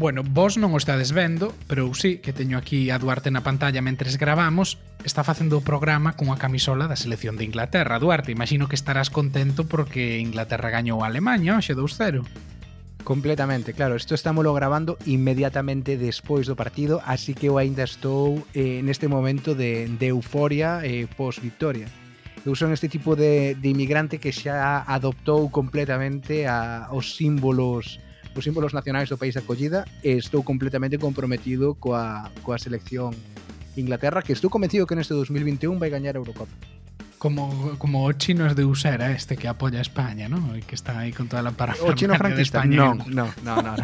[0.00, 3.44] Bueno, vos non o estades vendo, pero eu sí, que teño aquí a Duarte na
[3.44, 8.00] pantalla mentres gravamos, está facendo o programa cunha camisola da selección de Inglaterra.
[8.00, 12.24] Duarte, imagino que estarás contento porque Inglaterra gañou a Alemanha, hoxe 2-0.
[13.04, 18.80] Completamente, claro, isto estámolo grabando inmediatamente despois do partido, así que eu aínda estou eh,
[18.80, 21.92] neste momento de, de euforia eh, pós-victoria.
[22.48, 28.00] Eu son este tipo de, de inmigrante que xa adoptou completamente a, os símbolos
[28.40, 33.12] os símbolos nacionais do país de acollida e estou completamente comprometido coa, coa selección
[33.76, 36.56] Inglaterra que estou convencido que neste 2021 vai gañar a Eurocopa
[37.20, 40.56] como, como o chino es de Usera este que apoya a España, ¿no?
[40.56, 43.76] E que está aí con toda a parafernalia O chino franquista, non, non, non, non.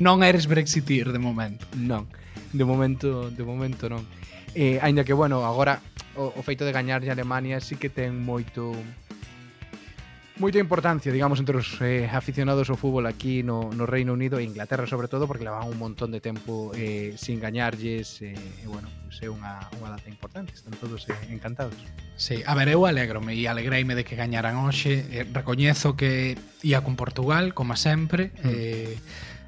[0.00, 1.68] non eres brexitir de momento.
[1.76, 2.08] Non,
[2.56, 4.08] de momento, de momento non.
[4.56, 5.84] Eh, ainda que, bueno, agora
[6.16, 8.72] o, o feito de gañar en Alemania sí que ten moito
[10.36, 14.44] moita importancia, digamos, entre os eh, aficionados ao fútbol aquí no, no Reino Unido e
[14.44, 18.88] Inglaterra sobre todo, porque levaban un montón de tempo eh, sin gañarlles eh, e, bueno,
[19.08, 21.76] pues é unha, unha data importante, están todos eh, encantados.
[22.20, 26.84] Sí, a ver, eu alegrome e alegreime de que gañaran hoxe, eh, recoñezo que ia
[26.84, 28.48] con Portugal, como sempre, mm.
[28.52, 28.96] eh,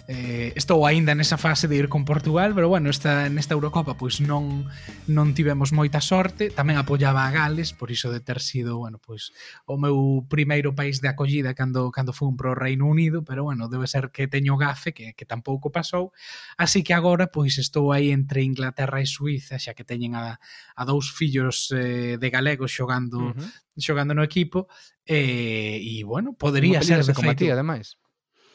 [0.09, 4.25] eh, estou aínda nesa fase de ir con Portugal, pero bueno, esta, nesta Eurocopa pois
[4.25, 4.65] non
[5.05, 9.37] non tivemos moita sorte, tamén apoiaba a Gales, por iso de ter sido, bueno, pois
[9.69, 13.85] o meu primeiro país de acollida cando cando fun pro Reino Unido, pero bueno, debe
[13.85, 16.17] ser que teño gafe que que tampouco pasou,
[16.57, 20.41] así que agora pois estou aí entre Inglaterra e Suiza, xa que teñen a
[20.73, 23.77] a dous fillos eh, de galegos xogando uh -huh.
[23.77, 24.73] xogando no equipo,
[25.05, 27.21] eh, e bueno, podería ser de feito.
[27.21, 28.01] Como ti, ademais.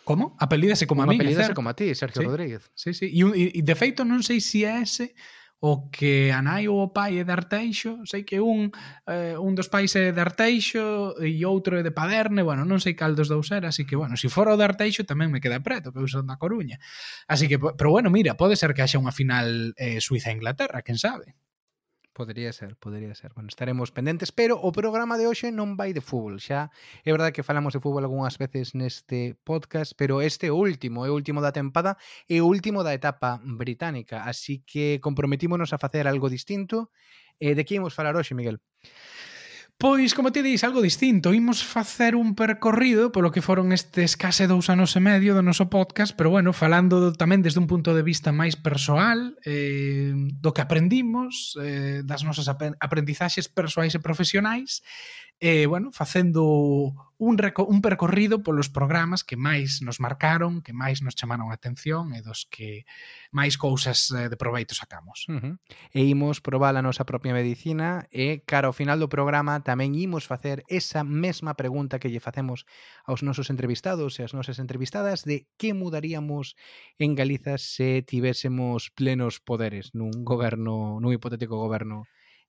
[0.04, 0.36] Como?
[0.40, 1.16] Apelídase como a mí.
[1.16, 2.28] Apelídase como a ti, Sergio sí.
[2.28, 2.72] Rodríguez.
[2.76, 3.08] Sí, sí.
[3.08, 5.16] E, e, de feito non sei se si é ese
[5.64, 8.68] o que a nai ou o pai é de Arteixo, sei que un
[9.08, 13.00] eh, un dos pais é de Arteixo e outro é de Paderne, bueno, non sei
[13.00, 15.40] cal dos dous era, así que, bueno, se si fora o de Arteixo tamén me
[15.40, 16.84] queda preto, que eu son da Coruña.
[17.32, 21.40] Así que, pero bueno, mira, pode ser que haxa unha final eh, Suiza-Inglaterra, quen sabe?
[22.14, 23.34] Podería ser, podería ser.
[23.34, 26.38] Bueno, estaremos pendentes, pero o programa de hoxe non vai de fútbol.
[26.38, 26.70] Xa
[27.02, 31.18] é verdade que falamos de fútbol algunhas veces neste podcast, pero este último, é o
[31.18, 31.98] último da tempada
[32.30, 36.94] e o último da etapa británica, así que comprometímonos a facer algo distinto.
[37.42, 38.62] Eh, de que imos falar hoxe, Miguel?
[39.84, 41.34] Pois, como te dís, algo distinto.
[41.34, 45.68] Imos facer un percorrido polo que foron estes case dous anos e medio do noso
[45.68, 50.64] podcast, pero bueno, falando tamén desde un punto de vista máis persoal, eh, do que
[50.64, 52.48] aprendimos, eh, das nosas
[52.80, 54.88] aprendizaxes persoais e profesionais,
[55.40, 61.16] eh, bueno, facendo un, un percorrido polos programas que máis nos marcaron, que máis nos
[61.16, 62.84] chamaron a atención e dos que
[63.32, 65.28] máis cousas eh, de proveito sacamos.
[65.32, 65.56] Uh -huh.
[65.96, 70.28] E imos probar a nosa propia medicina e cara ao final do programa tamén imos
[70.28, 72.68] facer esa mesma pregunta que lle facemos
[73.08, 76.56] aos nosos entrevistados e ás nosas entrevistadas de que mudaríamos
[77.00, 82.04] en Galiza se tivésemos plenos poderes nun goberno, nun hipotético goberno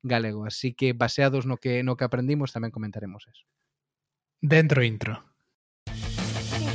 [0.04, 0.44] galego.
[0.44, 3.42] Así que baseados no que no que aprendimos tamén comentaremos eso.
[4.38, 5.34] Dentro intro.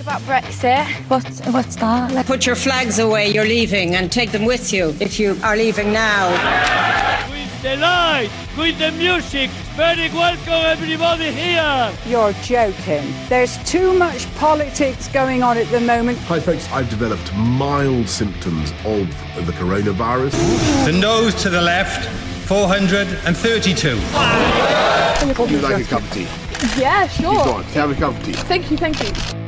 [0.10, 0.86] about Brexit.
[1.10, 1.24] What,
[1.54, 2.12] what's that?
[2.12, 2.26] Like...
[2.26, 5.94] Put your flags away, you're leaving, and take them with you if you are leaving
[5.94, 6.30] now.
[7.30, 11.94] With the light, with the music, very welcome everybody here.
[12.08, 13.14] You're joking.
[13.28, 16.18] There's too much politics going on at the moment.
[16.20, 19.08] Hi folks, I've developed mild symptoms of
[19.46, 20.32] the coronavirus.
[20.86, 22.08] The nose to the left,
[22.50, 23.94] 432.
[24.12, 25.36] Wow.
[25.38, 26.26] Would you like a cup of tea?
[26.82, 27.32] Yeah, sure.
[27.32, 27.64] You don't.
[27.76, 28.34] Have a cup of tea.
[28.34, 29.40] Thank you, thank you.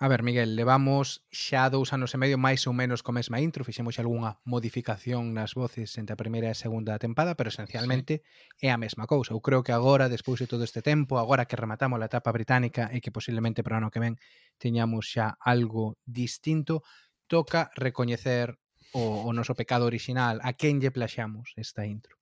[0.00, 3.64] A ver, Miguel, levamos xa dous anos e medio máis ou menos co mesma intro,
[3.64, 8.22] fixemos xa algunha modificación nas voces entre a primeira e a segunda tempada, pero esencialmente
[8.60, 8.68] sí.
[8.68, 9.32] é a mesma cousa.
[9.32, 12.92] Eu creo que agora, despois de todo este tempo, agora que rematamos a etapa británica
[12.94, 14.20] e que posiblemente para o ano que ven
[14.60, 16.86] teñamos xa algo distinto,
[17.28, 18.56] toca recoñecer
[18.96, 22.16] o, o noso pecado orixinal, a quen lle plaxamos esta intro.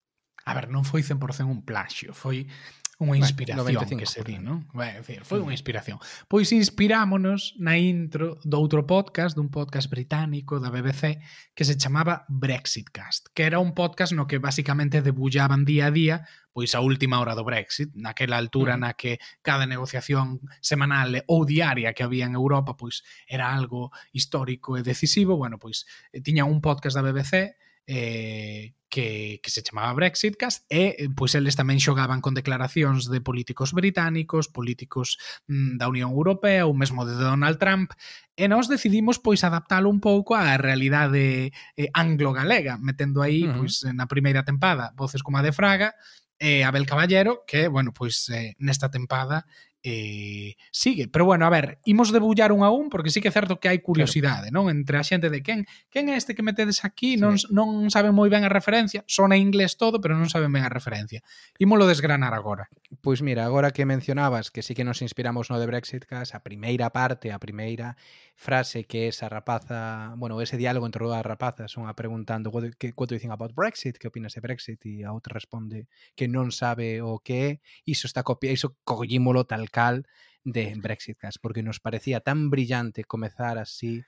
[0.44, 2.50] A ver, non foi 100% un plaxio, foi
[2.96, 4.64] unha inspiración bueno, que se di, non?
[4.72, 6.00] Ben, en fin, foi unha inspiración.
[6.32, 11.20] Pois inspirámonos na intro do outro podcast, dun podcast británico da BBC
[11.52, 16.16] que se chamaba Brexitcast, que era un podcast no que basicamente debullaban día a día
[16.56, 18.80] pois a última hora do Brexit, naquela altura mm.
[18.80, 24.80] na que cada negociación semanal ou diaria que había en Europa pois era algo histórico
[24.80, 25.84] e decisivo, bueno, pois
[26.16, 31.34] eh, tiña un podcast da BBC eh, que, que se chamaba Brexitcast e eh, pois
[31.34, 35.18] eles tamén xogaban con declaracións de políticos británicos, políticos
[35.50, 37.92] mm, da Unión Europea ou mesmo de Donald Trump
[38.38, 43.56] e nós decidimos pois adaptalo un pouco á realidade eh, anglo-galega, metendo aí uh -huh.
[43.66, 45.92] pois na primeira tempada voces como a de Fraga
[46.36, 49.48] e Abel Caballero, que, bueno, pois eh, nesta tempada
[49.86, 51.06] eh, sigue.
[51.06, 53.70] Pero bueno, a ver, imos debullar un a un porque sí que é certo que
[53.70, 54.66] hai curiosidade, claro.
[54.66, 54.74] non?
[54.74, 55.62] Entre a xente de quen,
[55.94, 57.22] quen é este que metedes aquí, sí.
[57.22, 60.66] non, non saben moi ben a referencia, son en inglés todo, pero non saben ben
[60.66, 61.22] a referencia.
[61.62, 62.66] Ímolo desgranar agora.
[62.98, 66.90] Pois mira, agora que mencionabas que sí que nos inspiramos no de Brexitcast, a primeira
[66.90, 67.94] parte, a primeira
[68.36, 73.08] frase que esa rapaza, bueno, ese diálogo entre dúas rapazas, unha preguntando what, que, what
[73.08, 76.52] do you think about Brexit, que opinas de Brexit, e a outra responde que non
[76.52, 77.50] sabe o que é,
[77.88, 80.08] iso está copiado, iso collímolo tal cal
[80.40, 84.00] de Brexitcast, porque nos parecía tan brillante comezar así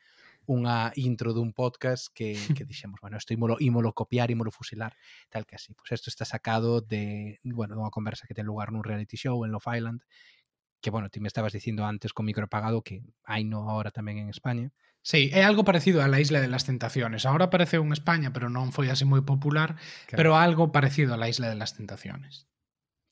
[0.48, 4.96] unha intro dun podcast que, que dixemos, bueno, isto ímolo, ímolo copiar, ímolo fusilar,
[5.28, 5.76] tal que así.
[5.76, 9.44] Pois pues isto está sacado de, bueno, dunha conversa que ten lugar nun reality show
[9.44, 10.00] en Love Island,
[10.80, 14.16] que, bueno, ti me estabas dicindo antes con micro apagado que hai no ahora tamén
[14.16, 14.72] en España.
[15.04, 17.28] Sí, é algo parecido a la Isla de las Tentaciones.
[17.28, 19.76] Ahora apareceu en España, pero non foi así moi popular,
[20.08, 20.16] claro.
[20.16, 22.48] pero algo parecido a la Isla de las Tentaciones.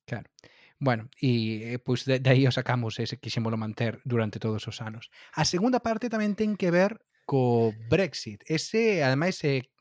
[0.08, 0.30] Claro.
[0.78, 4.84] Bueno, e eh, pois de, de aí o sacamos ese quixémolo manter durante todos os
[4.84, 5.08] anos.
[5.32, 8.44] A segunda parte tamén ten que ver co Brexit.
[8.44, 9.72] Ese, ademais, eh,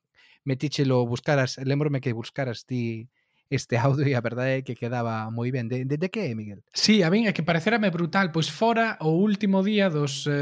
[0.47, 3.11] metíchelo buscaras, lembrome que buscaras ti
[3.49, 5.69] este audio e a verdade é que quedaba moi ben.
[5.69, 6.65] De, de, de que, Miguel?
[6.73, 10.33] Sí, a min é que parecerame brutal, pois fora o último día dos eh,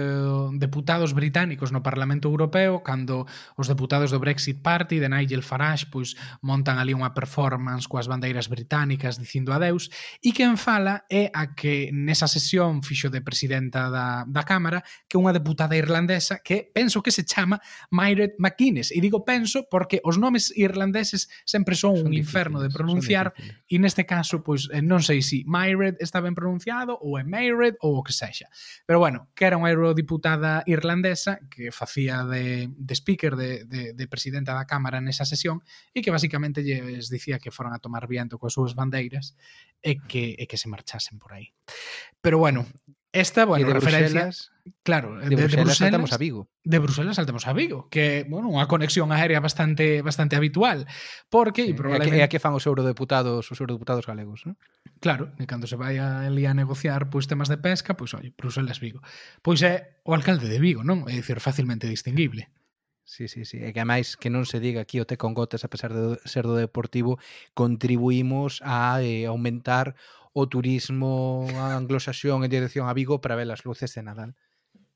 [0.55, 3.27] deputados británicos no Parlamento Europeo, cando
[3.59, 8.47] os deputados do Brexit Party de Nigel Farage pois montan ali unha performance coas bandeiras
[8.47, 9.91] británicas dicindo adeus,
[10.23, 14.79] e quen fala é a que nesa sesión fixo de presidenta da, da Cámara
[15.11, 17.59] que unha deputada irlandesa que penso que se chama
[17.91, 18.95] Myred McGuinness.
[18.95, 22.31] E digo penso porque os nomes irlandeses sempre son, son un difíciles.
[22.31, 23.35] inferno de pronunciar pronunciar
[23.67, 27.25] e neste caso pois eh, non sei se si Myred está ben pronunciado ou é
[27.25, 28.53] Myred ou o que sexa.
[28.85, 34.05] Pero bueno, que era unha eurodiputada irlandesa que facía de, de speaker de, de, de
[34.05, 38.37] presidenta da Cámara nesa sesión e que basicamente lles dicía que foran a tomar viento
[38.37, 39.33] coas súas bandeiras
[39.81, 41.49] e que, e que se marchasen por aí.
[42.21, 42.69] Pero bueno,
[43.13, 44.51] Esta, bueno, de Bruselas,
[44.81, 46.49] claro, de, de, Bruselas, de, Bruselas, saltamos a Vigo.
[46.63, 50.89] De Bruselas saltamos a Vigo, que, bueno, unha conexión aérea bastante bastante habitual,
[51.29, 52.17] porque sí, e probablemente...
[52.17, 54.57] É que, que fan os eurodeputados, os eurodeputados galegos, ¿no?
[54.97, 58.33] Claro, e cando se vai a, ali a negociar pois temas de pesca, pois oi,
[58.33, 59.05] Bruselas Vigo.
[59.45, 61.05] Pois é o alcalde de Vigo, non?
[61.05, 62.49] É dicir, facilmente distinguible.
[63.05, 63.61] Sí, sí, sí.
[63.61, 66.17] E que máis que non se diga aquí o te con gotas a pesar de
[66.25, 67.21] ser do Deportivo,
[67.53, 69.93] contribuímos a eh, aumentar
[70.33, 74.33] o turismo anglosaxón en dirección a Vigo para ver as luces de Nadal.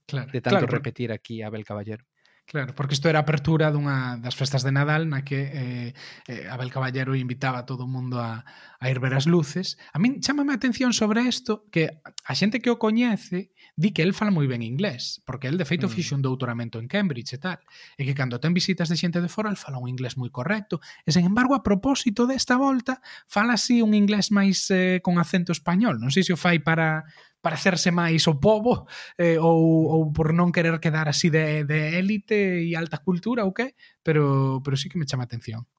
[0.09, 2.05] Claro, de tanto claro, repetir aquí Abel Caballero.
[2.47, 5.89] Claro, porque isto era a apertura dunha das festas de Nadal na que eh,
[6.31, 8.47] eh, Abel Caballero invitaba a todo o mundo a,
[8.79, 9.75] a ir ver as luces.
[9.91, 14.01] A min chamame a atención sobre isto que a xente que o coñece di que
[14.01, 15.93] el fala moi ben inglés, porque el de feito mm.
[15.93, 17.61] fixe un doutoramento en Cambridge e tal,
[17.93, 20.81] e que cando ten visitas de xente de fora el fala un inglés moi correcto,
[21.05, 25.53] e sen embargo a propósito desta volta fala así un inglés máis eh, con acento
[25.53, 27.05] español, non sei se o fai para
[27.37, 27.61] para
[27.93, 32.73] máis o povo eh, ou, ou por non querer quedar así de, de élite e
[32.73, 35.69] alta cultura ou que, pero, pero sí que me chama a atención.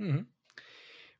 [0.00, 0.37] Mm -hmm.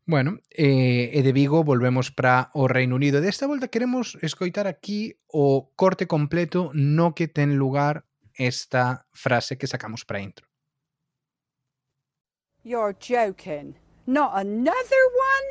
[0.08, 3.20] Bueno, eh, de Vigo volvemos para o Reino Unido.
[3.20, 9.66] Desta volta queremos escoitar aquí o corte completo no que ten lugar esta frase que
[9.66, 10.48] sacamos para intro.
[12.64, 13.76] You're joking.
[14.06, 15.46] Not another one?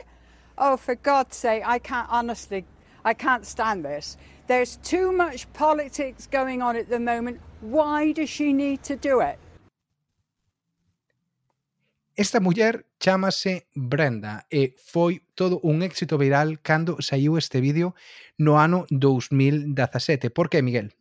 [0.57, 2.65] Oh, for God's sake, I can't honestly
[3.05, 4.17] I can't stand this.
[4.47, 7.41] There's too much politics going on at the moment.
[7.61, 9.37] Why does she need to do it?
[12.17, 17.93] Esta muller chamase Brenda e foi todo un éxito viral cando saiu este vídeo
[18.41, 20.33] no ano 2017.
[20.33, 20.97] Por que, Miguel?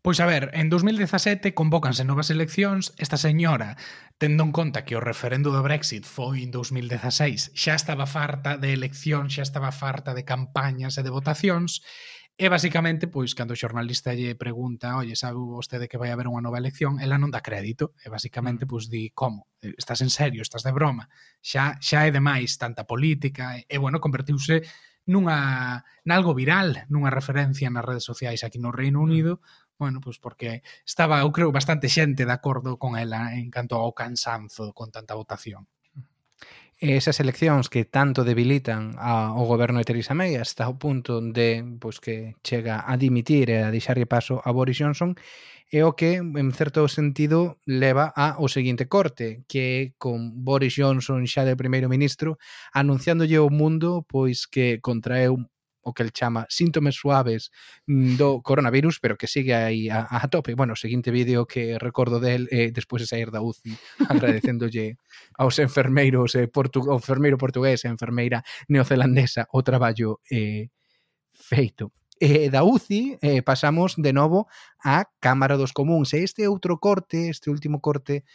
[0.00, 3.76] Pois a ver, en 2017 convócanse novas eleccións, esta señora,
[4.16, 8.72] tendo en conta que o referendo do Brexit foi en 2016, xa estaba farta de
[8.72, 11.84] eleccións, xa estaba farta de campañas e de votacións,
[12.42, 16.40] E basicamente, pois, cando o xornalista lle pregunta, oye, sabe vostede que vai haber unha
[16.40, 19.52] nova elección, ela non dá crédito, e basicamente, pois, di, como?
[19.60, 20.40] Estás en serio?
[20.40, 21.12] Estás de broma?
[21.44, 24.64] Xa, xa é demais tanta política, e, e bueno, convertiuse
[25.04, 29.04] nunha nalgo viral, nunha referencia nas redes sociais aquí no Reino mm.
[29.04, 29.32] Unido,
[29.76, 33.92] bueno, pois porque estaba, eu creo, bastante xente de acordo con ela en canto ao
[33.92, 35.68] cansanzo con tanta votación.
[36.80, 42.00] Esas eleccións que tanto debilitan ao goberno de Theresa May hasta o punto de pois,
[42.00, 45.12] que chega a dimitir e a deixarlle paso a Boris Johnson
[45.68, 51.28] é o que, en certo sentido, leva a o seguinte corte, que con Boris Johnson
[51.28, 52.40] xa de primeiro ministro
[52.72, 55.49] anunciándolle ao mundo pois que contraeu
[55.82, 57.50] o que el chama síntomas suaves
[57.86, 60.54] do coronavirus, pero que sigue aí a, a tope.
[60.54, 63.76] Bueno, o seguinte vídeo que recordo del eh, despois de sair da UCI
[64.08, 64.98] agradecéndolle
[65.38, 70.68] aos enfermeiros eh, portu o enfermeiro portugués e enfermeira neozelandesa o traballo eh,
[71.32, 71.92] feito.
[72.20, 74.46] Eh, da UCI eh, pasamos de novo
[74.84, 76.12] á Cámara dos Comuns.
[76.12, 78.28] E este outro corte, este último corte,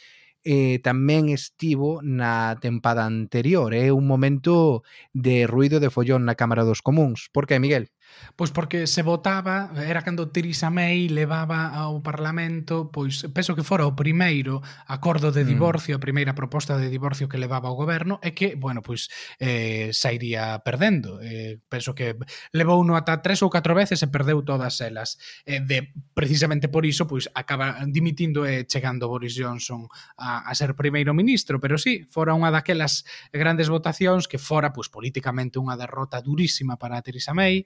[0.46, 3.74] eh, tamén estivo na tempada anterior.
[3.74, 3.92] É eh?
[3.92, 7.34] un momento de ruido de follón na Cámara dos Comuns.
[7.34, 7.90] Por que, Miguel?
[8.36, 13.88] Pois porque se votaba, era cando Theresa May levaba ao Parlamento, pois penso que fora
[13.88, 14.60] o primeiro
[14.92, 15.48] acordo de mm.
[15.48, 15.98] divorcio, mm.
[15.98, 19.08] a primeira proposta de divorcio que levaba o goberno, e que, bueno, pois
[19.40, 21.24] eh, sairía perdendo.
[21.24, 22.20] Eh, penso que
[22.52, 25.16] levou uno ata tres ou catro veces e perdeu todas elas.
[25.48, 29.88] Eh, de, precisamente por iso, pois acaba dimitindo e chegando Boris Johnson
[30.20, 34.92] a, a ser primeiro ministro, pero sí, fora unha daquelas grandes votacións que fora, pois,
[34.92, 37.64] políticamente unha derrota durísima para Theresa May,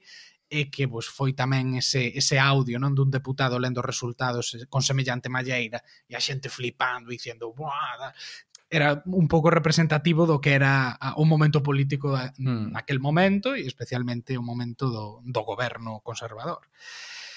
[0.50, 4.82] e que vos foi tamén ese, ese audio non dun deputado lendo resultados eh, con
[4.82, 5.78] semellante malleira
[6.10, 8.10] e a xente flipando dicindo Buah,
[8.70, 14.38] era un pouco representativo do que era o momento político da, naquel momento e especialmente
[14.38, 16.66] o momento do, do goberno conservador.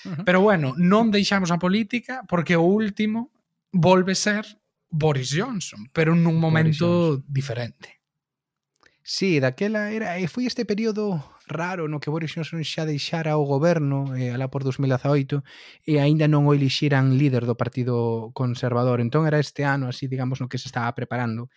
[0.04, 0.25] Uh -huh.
[0.25, 3.33] Pero bueno, non deixamos a política porque o último
[3.73, 4.45] volve ser
[4.92, 8.01] Boris Johnson, pero nun momento diferente.
[9.04, 11.18] Sí, daquela era e foi este período
[11.50, 15.42] raro no que Boris Johnson xa deixara o goberno eh, alá por 2018
[15.82, 19.02] e aínda non o elixiran líder do Partido Conservador.
[19.02, 21.50] Entón era este ano, así digamos, no que se estaba preparando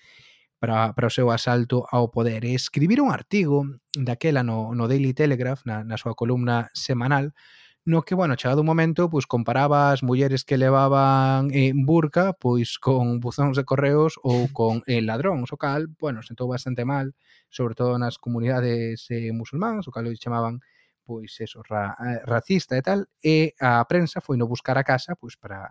[0.58, 2.50] para, para o seu asalto ao poder.
[2.50, 3.62] E escribir un artigo
[3.94, 7.38] daquela no, no Daily Telegraph, na, na súa columna semanal,
[7.86, 12.78] no que, bueno, chegado un momento, pois comparaba as mulleres que levaban eh, burca, pois
[12.80, 17.14] con buzóns de correos ou con eh, ladróns, o cal, bueno, sentou bastante mal,
[17.50, 20.60] sobre todo nas comunidades eh, musulmáns, o cal o chamaban
[21.06, 25.14] pois eso, ra, eh, racista e tal, e a prensa foi no buscar a casa
[25.14, 25.70] pois para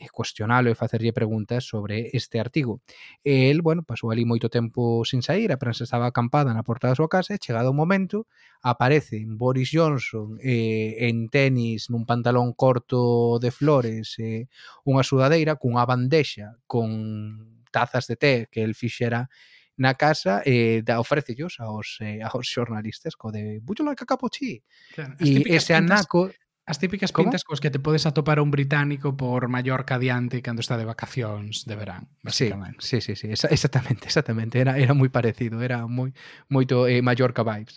[0.00, 2.80] Eh, cuestionalo e facerlle preguntas sobre este artigo.
[3.20, 6.88] E el, bueno, pasou ali moito tempo sin sair, a prensa estaba acampada na porta
[6.88, 8.24] da súa casa e chegado o momento
[8.64, 14.48] aparece Boris Johnson eh, en tenis, nun pantalón corto de flores, eh,
[14.88, 19.28] unha sudadeira cunha bandexa con tazas de té que el fixera
[19.76, 24.64] na casa e eh, da ofrécellos aos eh, aos xornalistas co de "Buyo la cacapochi".
[24.96, 26.32] Claro, e ese anaco
[26.70, 27.26] As típicas ¿Cómo?
[27.26, 31.66] pintas cos que te podes atopar un británico por Mallorca adiante cando está de vacacións
[31.66, 32.78] de verán, basicamente.
[32.78, 33.32] Sí, sí, sí, sí.
[33.34, 34.62] Esa, exactamente, exactamente.
[34.62, 36.14] Era, era moi parecido, era moi
[36.46, 37.74] moito eh, Mallorca vibes.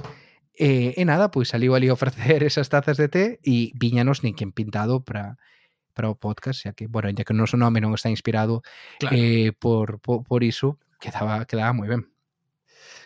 [0.54, 4.22] E, eh, e nada, pois saliu ali a ofrecer esas tazas de té e viñanos
[4.22, 5.42] nin quen pintado para
[5.98, 8.62] para o podcast, xa que, bueno, ya que o noso nome non está inspirado
[9.02, 9.18] claro.
[9.18, 12.13] eh, por, por, por iso, quedaba, quedaba moi ben.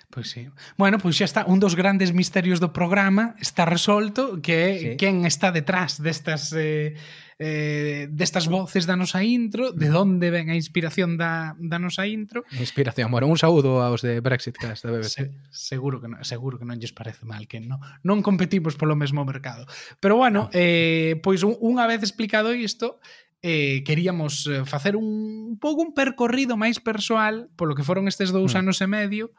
[0.09, 0.47] Pois sí.
[0.77, 4.89] Bueno, pois xa está un dos grandes misterios do programa está resolto que é sí.
[4.95, 6.95] quen está detrás destas eh,
[7.39, 9.99] eh, destas voces da nosa intro, de mm.
[9.99, 12.47] onde ven a inspiración da, da nosa intro.
[12.55, 15.27] Inspiración, bueno, un saúdo aos de Brexitcast da BBC.
[15.27, 18.95] Se, seguro que non, seguro que non lles parece mal que non, non competimos polo
[18.95, 19.67] mesmo mercado.
[19.99, 20.55] Pero bueno, no.
[20.55, 23.03] eh, pois unha vez explicado isto,
[23.43, 28.33] eh, queríamos eh, facer un, un pouco un percorrido máis persoal polo que foron estes
[28.33, 28.59] dous mm.
[28.65, 29.35] anos e medio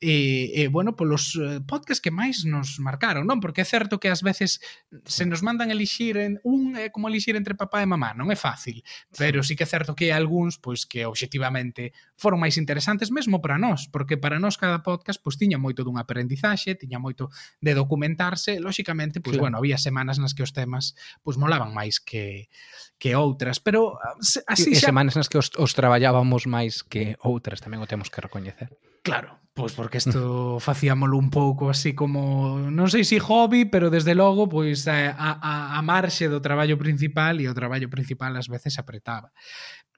[0.00, 3.40] e, e bueno, polos eh, podcasts que máis nos marcaron, non?
[3.40, 4.60] Porque é certo que ás veces
[5.08, 8.36] se nos mandan elixir en un é como elixir entre papá e mamá, non é
[8.36, 8.84] fácil,
[9.16, 13.40] pero sí que é certo que hai algúns pois que obxectivamente foron máis interesantes mesmo
[13.40, 17.32] para nós, porque para nós cada podcast pois tiña moito dun aprendizaxe, tiña moito
[17.64, 19.48] de documentarse, lóxicamente, pois claro.
[19.48, 20.92] bueno, había semanas nas que os temas
[21.24, 22.52] pois molaban máis que
[23.00, 24.16] que outras, pero ah,
[24.52, 24.84] así xa...
[24.84, 28.76] E semanas nas que os, os traballábamos máis que outras, tamén o temos que recoñecer.
[29.06, 33.86] Claro, pois porque isto facíamolo un pouco así como, non sei se si hobby, pero
[33.86, 38.34] desde logo, pois eh, a, a, a marxe do traballo principal e o traballo principal
[38.34, 39.30] ás veces apretaba.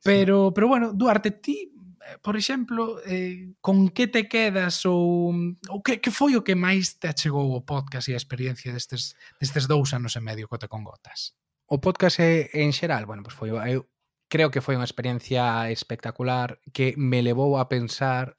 [0.05, 0.61] Pero, sí.
[0.61, 5.33] pero bueno, Duarte, ti, eh, por exemplo, eh, con que te quedas ou,
[5.73, 9.17] ou que, que foi o que máis te achegou o podcast e a experiencia destes,
[9.41, 11.33] destes dous anos e medio cota con gotas?
[11.65, 13.88] O podcast en xeral, bueno, pois foi, eu
[14.29, 18.38] creo que foi unha experiencia espectacular que me levou a pensar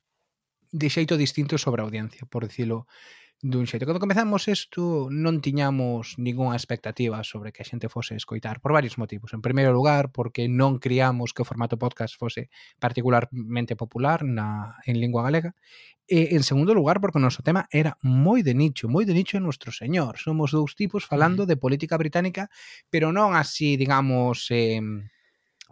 [0.72, 2.86] de xeito distinto sobre a audiencia, por dicilo
[3.40, 3.88] dun xeito.
[3.88, 9.00] Cando comezamos isto non tiñamos ningunha expectativa sobre que a xente fose escoitar por varios
[9.00, 9.32] motivos.
[9.32, 12.52] En primeiro lugar, porque non criamos que o formato podcast fose
[12.84, 15.56] particularmente popular na en lingua galega.
[16.04, 19.40] E en segundo lugar, porque o noso tema era moi de nicho, moi de nicho
[19.40, 20.20] en nuestro señor.
[20.20, 22.52] Somos dous tipos falando de política británica,
[22.92, 24.84] pero non así, digamos, eh,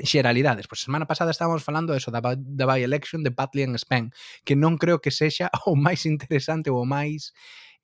[0.04, 0.68] xeralidades.
[0.68, 4.14] Pois a semana pasada estábamos falando eso da, da by-election de Patley and Spain,
[4.46, 7.34] que non creo que sexa o máis interesante ou o máis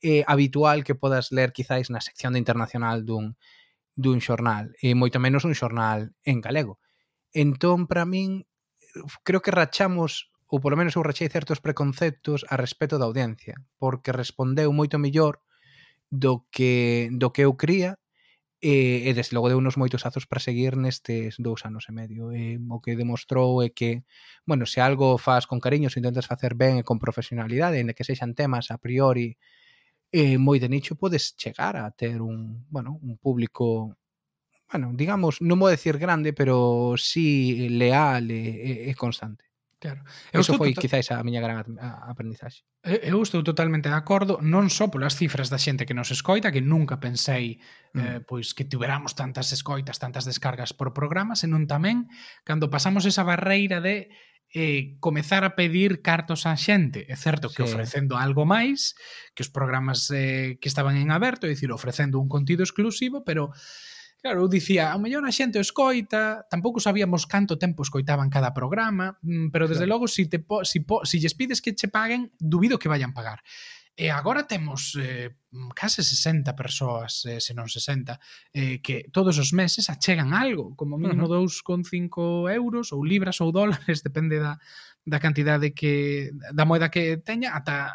[0.03, 3.39] eh, habitual que podas ler quizáis na sección de internacional dun,
[3.95, 6.77] dun xornal, e moito menos un xornal en galego.
[7.33, 8.45] Entón, para min,
[9.25, 14.13] creo que rachamos ou polo menos eu rachei certos preconceptos a respecto da audiencia, porque
[14.13, 15.41] respondeu moito mellor
[16.13, 17.97] do que do que eu cría
[18.63, 22.31] e, e desde logo deu unos moitos azos para seguir nestes dous anos e medio
[22.31, 24.07] e, o que demostrou é que
[24.47, 28.07] bueno, se algo faz con cariño se intentas facer ben e con profesionalidade en que
[28.07, 29.35] sexan temas a priori
[30.15, 33.99] eh, moi de nicho podes chegar a ter un, bueno, un público
[34.71, 39.52] bueno, digamos, non vou decir grande, pero sí leal e, e, e constante.
[39.83, 39.99] Claro.
[40.31, 40.81] Eu Eso foi total...
[40.87, 41.59] quizáis a miña gran
[42.07, 42.63] aprendizaxe.
[42.87, 46.63] Eu estou totalmente de acordo, non só polas cifras da xente que nos escoita, que
[46.63, 47.59] nunca pensei
[47.91, 47.99] eh, mm.
[47.99, 52.07] eh, pois que tiveramos tantas escoitas, tantas descargas por programa, senón tamén
[52.47, 54.07] cando pasamos esa barreira de
[54.55, 57.03] eh, comezar a pedir cartos á xente.
[57.11, 57.67] É certo que sí.
[57.67, 58.95] ofrecendo algo máis,
[59.35, 63.51] que os programas eh, que estaban en aberto, é dicir, ofrecendo un contido exclusivo, pero
[64.23, 68.55] Claro, eu dicía, a mellor a xente o escoita, tampouco sabíamos canto tempo escoitaban cada
[68.55, 69.99] programa, mm, pero desde claro.
[69.99, 73.11] logo, si, te po, si, po, si lles pides que che paguen, dubido que vayan
[73.11, 73.43] pagar.
[73.99, 75.35] E agora temos eh,
[75.75, 78.15] case 60 persoas, eh, se non 60,
[78.55, 81.83] eh, que todos os meses achegan algo, como mínimo uh -huh.
[81.83, 84.55] 2,5 euros ou libras ou dólares, depende da,
[85.03, 87.91] da cantidade que da moeda que teña, ata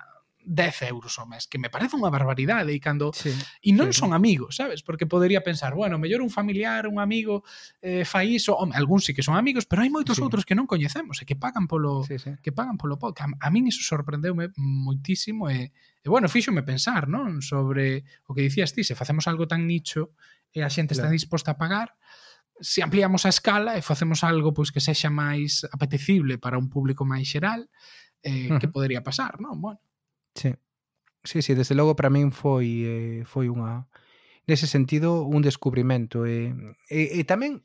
[0.49, 3.29] 10 euros ao mes, que me parece unha barbaridade e cando sí,
[3.61, 4.01] e non sí.
[4.01, 4.81] son amigos, sabes?
[4.81, 7.45] Porque podería pensar, bueno, mellor un familiar, un amigo
[7.85, 10.25] eh, fai iso, Home, algúns sí que son amigos, pero hai moitos sí.
[10.25, 12.33] outros que non coñecemos e que pagan polo sí, sí.
[12.41, 13.37] que pagan polo podcast.
[13.37, 15.69] A, a min iso sorprendeume moitísimo e,
[16.01, 20.17] e bueno, fíxome pensar, non, sobre o que dicías ti, se facemos algo tan nicho
[20.57, 21.13] e a xente claro.
[21.13, 21.93] está disposta a pagar,
[22.57, 27.05] se ampliamos a escala e facemos algo pois que sexa máis apetecible para un público
[27.05, 27.69] máis xeral,
[28.25, 28.59] eh, uh -huh.
[28.59, 29.61] que podería pasar, non?
[29.61, 29.79] Bueno,
[30.39, 30.55] Sí.
[31.25, 33.91] Sí, sí, desde logo para min foi eh, foi unha
[34.49, 36.55] nese sentido un descubrimento e,
[36.89, 37.61] e, e tamén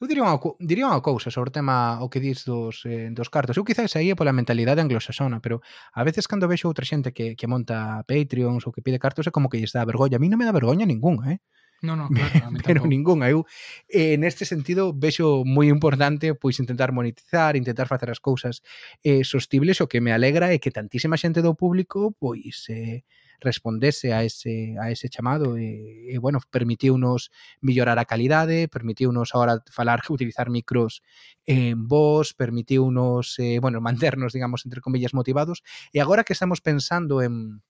[0.00, 3.28] eu diría unha, diría unha cousa sobre o tema o que dis dos, eh, dos
[3.34, 3.56] cartos.
[3.56, 5.60] Eu quizás aí é pola mentalidade anglosaxona, pero
[5.92, 9.34] a veces cando vexo outra xente que, que monta Patreons ou que pide cartos é
[9.34, 10.16] como que lles dá vergoña.
[10.18, 11.38] A mí non me dá vergoña ningunha, eh?
[11.82, 13.48] No, no, claro, pero ningún eu
[13.88, 18.60] eh, neste sentido vexo moi importante pois intentar monetizar, intentar facer as cousas
[19.00, 23.08] eh, sostibles, o que me alegra é que tantísima xente do público pois eh,
[23.40, 27.32] respondese a ese a ese chamado e, e bueno, permitiunos
[27.64, 31.02] mellorar a calidade, permitiunos agora falar utilizar micros
[31.46, 35.64] en voz, permitiunos eh, bueno, manternos, digamos, entre comillas motivados.
[35.96, 37.64] E agora que estamos pensando en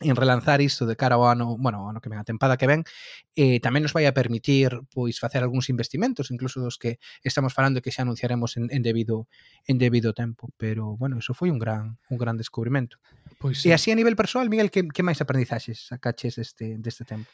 [0.00, 2.70] en relanzar isto de cara ao ano, bueno, ao ano que ven, a tempada que
[2.70, 2.86] ven,
[3.34, 7.82] eh, tamén nos vai a permitir pois facer algúns investimentos, incluso dos que estamos falando
[7.82, 9.26] que xa anunciaremos en, en debido
[9.66, 13.02] en debido tempo, pero bueno, eso foi un gran un gran descubrimento.
[13.42, 13.70] Pois sí.
[13.70, 17.26] E así a nivel persoal, Miguel, que, que máis aprendizaxes sacaches deste deste tempo?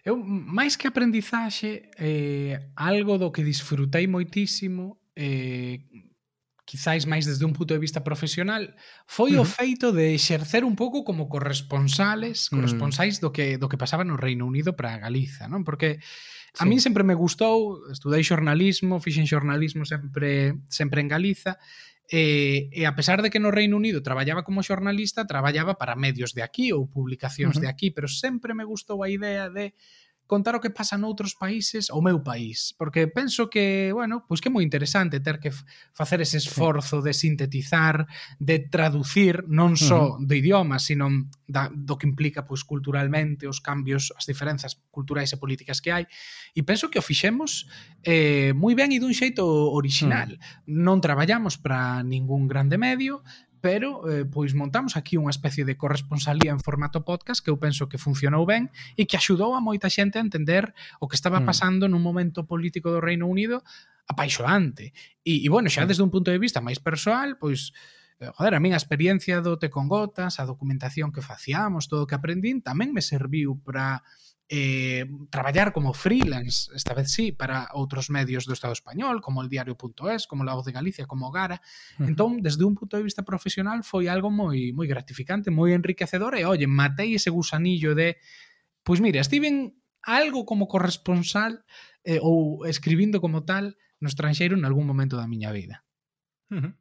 [0.00, 5.84] Eu máis que aprendizaxe, eh, algo do que disfrutei moitísimo eh,
[6.70, 9.42] quizáis máis desde un punto de vista profesional, foi uh -huh.
[9.42, 12.54] o feito de exercer un pouco como corresponsales, mm.
[12.54, 15.66] corresponsáis do que do que pasaba no Reino Unido para Galiza, non?
[15.66, 15.98] Porque
[16.54, 16.70] a sí.
[16.70, 21.58] min sempre me gustou, estudei xornalismo, fixen xornalismo sempre sempre en Galiza,
[22.06, 26.38] e, e a pesar de que no Reino Unido traballaba como xornalista, traballaba para medios
[26.38, 27.66] de aquí ou publicacións uh -huh.
[27.66, 29.74] de aquí, pero sempre me gustou a idea de
[30.30, 34.46] contar o que pasa noutros países, o meu país, porque penso que, bueno, pois que
[34.46, 35.50] é moi interesante ter que
[35.90, 38.06] facer ese esforzo de sintetizar,
[38.38, 40.22] de traducir non só uh -huh.
[40.22, 41.10] de idioma, sino
[41.50, 46.06] da, do que implica pois culturalmente os cambios, as diferenzas culturais e políticas que hai,
[46.54, 47.66] e penso que o fixemos
[48.06, 49.42] eh moi ben e dun xeito
[49.74, 50.30] original.
[50.30, 50.78] Uh -huh.
[50.86, 53.26] Non traballamos para ningún grande medio,
[53.60, 57.86] pero eh, pois montamos aquí unha especie de corresponsalía en formato podcast que eu penso
[57.92, 61.46] que funcionou ben e que axudou a moita xente a entender o que estaba mm.
[61.46, 61.90] pasando mm.
[61.92, 63.60] nun momento político do Reino Unido
[64.08, 64.96] apaixonante.
[65.22, 65.88] E, e bueno, xa mm.
[65.92, 67.70] desde un punto de vista máis persoal, pois
[68.18, 72.04] eh, joder, a min a experiencia do Te con Gotas, a documentación que facíamos, todo
[72.04, 74.02] o que aprendín, tamén me serviu para
[74.52, 79.48] eh, traballar como freelance, esta vez sí, para outros medios do Estado español, como el
[79.48, 81.62] diario.es, como la Voz de Galicia, como Gara.
[81.62, 82.08] Uh -huh.
[82.10, 86.42] Entón, desde un punto de vista profesional, foi algo moi moi gratificante, moi enriquecedor e,
[86.42, 88.18] oye, matei ese gusanillo de
[88.82, 91.62] pois pues mira, estiven algo como corresponsal
[92.02, 95.86] eh, ou escribindo como tal no estranxeiro en algún momento da miña vida.
[96.50, 96.72] Uh -huh.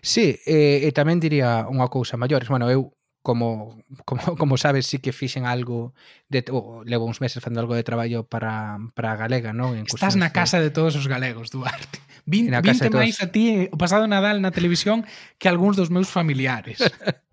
[0.00, 2.48] Sí, eh, e tamén diría unha cousa maiores.
[2.48, 2.96] Bueno, eu
[3.28, 5.92] como, como, como sabes, sí que fixen algo
[6.30, 9.76] de, oh, levo uns meses facendo algo de traballo para, para a galega, non?
[9.76, 12.00] En Estás na casa de todos os galegos, Duarte.
[12.24, 15.04] Vin, vinte máis a ti eh, o pasado Nadal na televisión
[15.36, 16.80] que algúns dos meus familiares.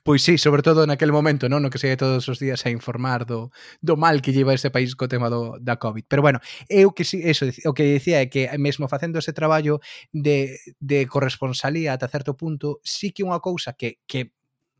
[0.00, 1.60] Pois sí, sobre todo naquele momento, non?
[1.60, 3.52] No que sei todos os días a informar do,
[3.84, 6.08] do mal que lleva este país co tema do, da COVID.
[6.08, 6.40] Pero bueno,
[6.72, 11.04] eu que sí, eso, o que dicía é que mesmo facendo ese traballo de, de
[11.04, 14.32] corresponsalía ata certo punto, sí que unha cousa que, que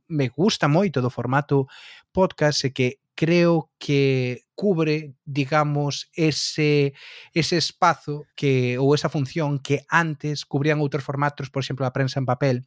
[0.08, 1.68] me gusta moito do formato
[2.12, 6.94] podcast e que creo que cubre, digamos, ese,
[7.34, 12.22] ese espazo que ou esa función que antes cubrían outros formatos, por exemplo, a prensa
[12.22, 12.62] en papel,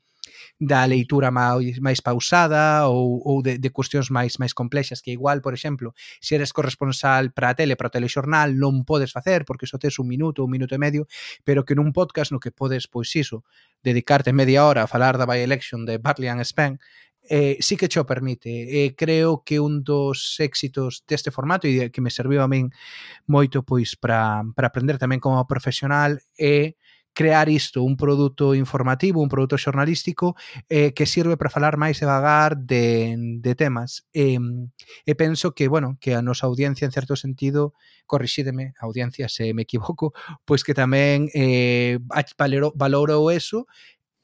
[0.60, 5.42] da leitura máis, máis pausada ou, ou de, de cuestións máis máis complexas que igual,
[5.42, 9.66] por exemplo, se eres corresponsal para a tele, para o telexornal non podes facer porque
[9.66, 11.10] só tes un minuto, un minuto e medio
[11.42, 13.42] pero que nun podcast no que podes, pois iso
[13.82, 16.78] dedicarte media hora a falar da by-election de Bartley and Spen
[17.30, 18.86] eh, sí que cho permite.
[18.86, 22.74] Eh, creo que un dos éxitos deste formato e que me serviu a min
[23.28, 26.76] moito pois para, para aprender tamén como profesional é
[27.14, 30.36] crear isto, un produto informativo, un produto xornalístico
[30.70, 34.08] eh, que sirve para falar máis devagar de, de temas.
[34.16, 34.40] Eh,
[35.06, 37.76] e penso que, bueno, que a nosa audiencia en certo sentido,
[38.08, 40.16] corrixídeme, audiencia se me equivoco,
[40.48, 42.00] pois que tamén eh,
[42.76, 43.68] valorou eso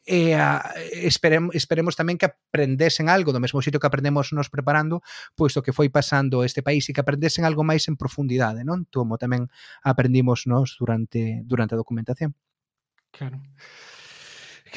[0.07, 0.63] e a,
[1.03, 5.03] esperemos, esperemos tamén que aprendesen algo do mesmo xito que aprendemos nos preparando,
[5.35, 8.87] poisto que foi pasando este país e que aprendesen algo máis en profundidade, non?
[8.87, 9.51] Como tamén
[9.83, 12.31] aprendimos nos durante durante a documentación.
[13.11, 13.43] Claro.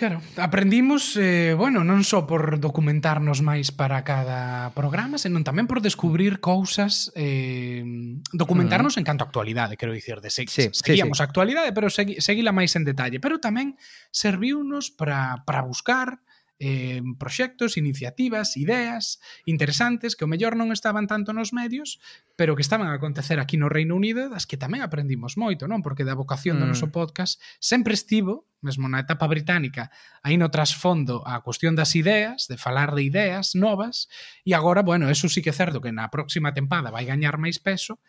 [0.00, 5.84] Claro, aprendimos, eh, bueno, non só por documentarnos máis para cada programa, senón tamén por
[5.84, 7.84] descubrir cousas, eh,
[8.32, 9.00] documentarnos mm.
[9.00, 11.22] en canto a actualidade, quero dicir, de se, sí, seguíamos sí, sí.
[11.22, 13.76] a actualidade, pero segui, seguila máis en detalle, pero tamén
[14.08, 16.24] serviunos para, para buscar,
[16.60, 22.04] eh, proxectos, iniciativas, ideas interesantes que o mellor non estaban tanto nos medios,
[22.36, 25.80] pero que estaban a acontecer aquí no Reino Unido, das que tamén aprendimos moito, non?
[25.80, 26.70] Porque da vocación do mm.
[26.76, 29.88] noso podcast sempre estivo, mesmo na etapa británica,
[30.20, 34.12] aí no trasfondo a cuestión das ideas, de falar de ideas novas,
[34.44, 37.56] e agora, bueno, eso sí que é certo que na próxima tempada vai gañar máis
[37.56, 38.04] peso,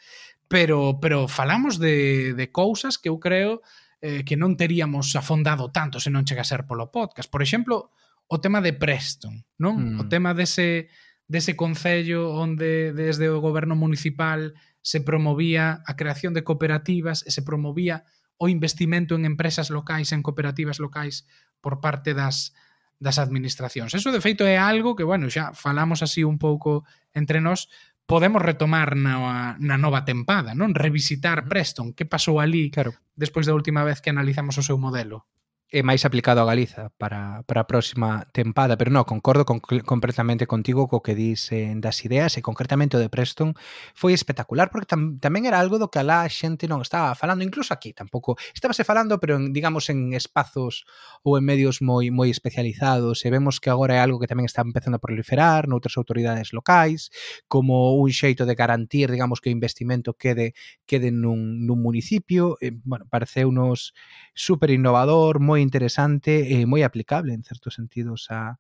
[0.51, 3.63] pero pero falamos de de cousas que eu creo
[4.03, 7.31] eh, que non teríamos afondado tanto se non chega a ser polo podcast.
[7.31, 7.95] Por exemplo,
[8.31, 9.75] o tema de Preston, non?
[9.75, 9.97] Mm.
[9.99, 10.87] O tema dese
[11.27, 17.43] dese concello onde desde o goberno municipal se promovía a creación de cooperativas e se
[17.43, 18.07] promovía
[18.39, 21.27] o investimento en empresas locais, en cooperativas locais
[21.59, 22.55] por parte das
[23.01, 23.91] das administracións.
[23.97, 27.67] Eso de feito é algo que, bueno, xa falamos así un pouco entre nós,
[28.07, 30.71] podemos retomar na, na nova tempada, non?
[30.71, 32.95] Revisitar Preston, que pasou ali claro.
[33.17, 35.27] despois da última vez que analizamos o seu modelo
[35.71, 40.43] é máis aplicado a Galiza para, para a próxima tempada, pero non, concordo con, completamente
[40.43, 43.55] contigo co que dis eh, das ideas e concretamente o de Preston
[43.95, 47.47] foi espectacular porque tam, tamén era algo do que alá a xente non estaba falando,
[47.47, 50.83] incluso aquí tampouco estábase falando, pero en, digamos en espazos
[51.23, 54.67] ou en medios moi moi especializados e vemos que agora é algo que tamén está
[54.67, 57.15] empezando a proliferar noutras autoridades locais,
[57.47, 60.51] como un xeito de garantir, digamos, que o investimento quede
[60.83, 63.95] quede nun, nun municipio, e, bueno, pareceu nos
[64.35, 68.59] super innovador, moi interesante eh, e moi aplicable en certos sentidos a,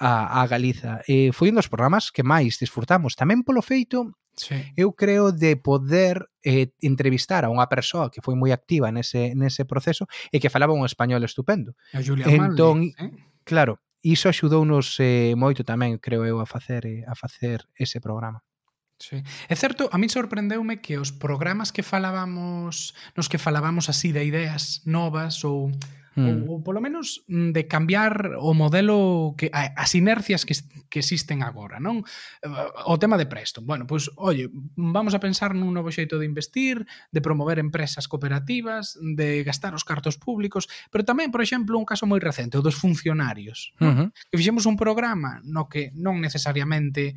[0.00, 1.04] a, a Galiza.
[1.06, 3.14] Eh, e foi un dos programas que máis disfrutamos.
[3.18, 4.56] Tamén polo feito, sí.
[4.74, 9.68] eu creo de poder eh, entrevistar a unha persoa que foi moi activa nese, nese
[9.68, 11.76] proceso e que falaba un español estupendo.
[11.92, 13.12] A Julia entón, Marley, eh?
[13.44, 18.40] Claro, iso axudounos eh, moito tamén, creo eu, a facer eh, a facer ese programa.
[19.00, 19.24] Sí.
[19.48, 24.24] É certo, a min sorprendeume que os programas que falábamos, nos que falábamos así de
[24.28, 25.72] ideas novas ou
[26.18, 26.50] Mm.
[26.50, 30.58] Ou, ou polo menos mm, de cambiar o modelo que as inercias que,
[30.90, 32.02] que existen agora, non?
[32.42, 32.50] Eh,
[32.90, 33.62] o tema de Preston.
[33.62, 36.82] Bueno, pois, oye, vamos a pensar nun novo xeito de investir,
[37.14, 42.10] de promover empresas cooperativas, de gastar os cartos públicos, pero tamén, por exemplo, un caso
[42.10, 43.70] moi recente, o dos funcionarios.
[43.78, 44.06] Uh -huh.
[44.10, 47.14] Que fixemos un programa no que non necesariamente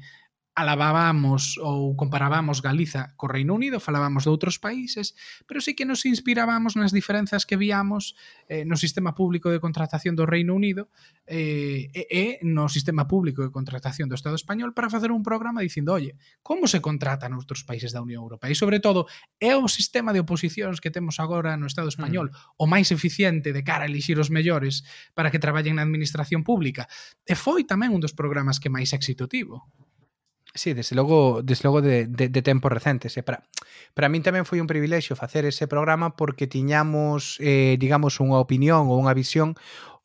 [0.53, 5.17] alabábamos ou comparábamos Galiza co Reino Unido, falábamos de outros países,
[5.49, 8.13] pero sí que nos inspirábamos nas diferenzas que víamos
[8.45, 10.93] eh, no sistema público de contratación do Reino Unido
[11.25, 15.65] eh, e, e no sistema público de contratación do Estado Español para facer un programa
[15.65, 16.13] dicindo, oye,
[16.45, 18.53] como se contrata noutros países da Unión Europea?
[18.53, 19.09] E, sobre todo,
[19.41, 22.61] é o sistema de oposicións que temos agora no Estado Español mm.
[22.61, 24.85] o máis eficiente de cara a elixir os mellores
[25.17, 26.85] para que traballen na administración pública?
[27.25, 29.65] E foi tamén un dos programas que máis éxito tivo.
[30.55, 33.17] Sí, desde logo, desde logo de, de, de tempos recentes.
[33.17, 33.41] E para,
[33.97, 38.85] para min tamén foi un privilexio facer ese programa porque tiñamos, eh, digamos, unha opinión
[38.85, 39.57] ou unha visión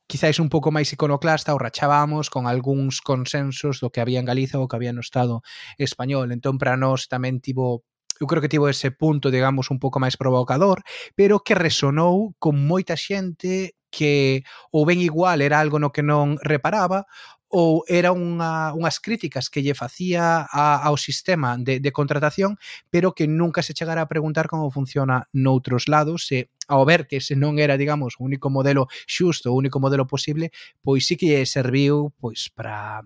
[0.09, 4.57] quizáis un pouco máis iconoclasta ou rachábamos con algúns consensos do que había en Galiza
[4.57, 5.45] ou que había no Estado
[5.77, 6.33] español.
[6.33, 7.85] Entón, para nós tamén tivo
[8.17, 10.81] eu creo que tivo ese punto, digamos, un pouco máis provocador,
[11.13, 16.41] pero que resonou con moita xente que ou ben igual era algo no que non
[16.41, 17.05] reparaba
[17.49, 22.61] ou era unha, unhas críticas que lle facía a, ao sistema de, de contratación,
[22.93, 27.25] pero que nunca se chegara a preguntar como funciona noutros lados, se ao ver que
[27.25, 30.53] ese non era, digamos, o único modelo xusto, o único modelo posible,
[30.85, 33.01] pois sí que lle serviu pois para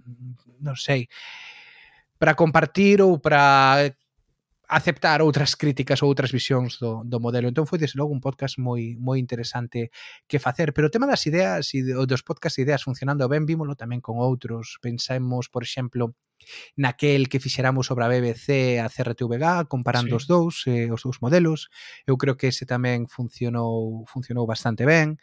[0.59, 1.07] non sei,
[2.19, 3.95] para compartir ou para
[4.73, 7.53] aceptar outras críticas ou outras visións do, do modelo.
[7.53, 9.93] Entón foi desde logo un podcast moi moi interesante
[10.25, 14.01] que facer, pero o tema das ideas e dos podcast ideas funcionando ben, vímolo tamén
[14.01, 14.81] con outros.
[14.81, 16.17] Pensemos, por exemplo,
[16.75, 20.19] naquel que fixeramos sobre a BBC a CRTVG comparando sí.
[20.19, 21.71] os dous eh, os dous modelos
[22.03, 25.23] eu creo que ese tamén funcionou funcionou bastante ben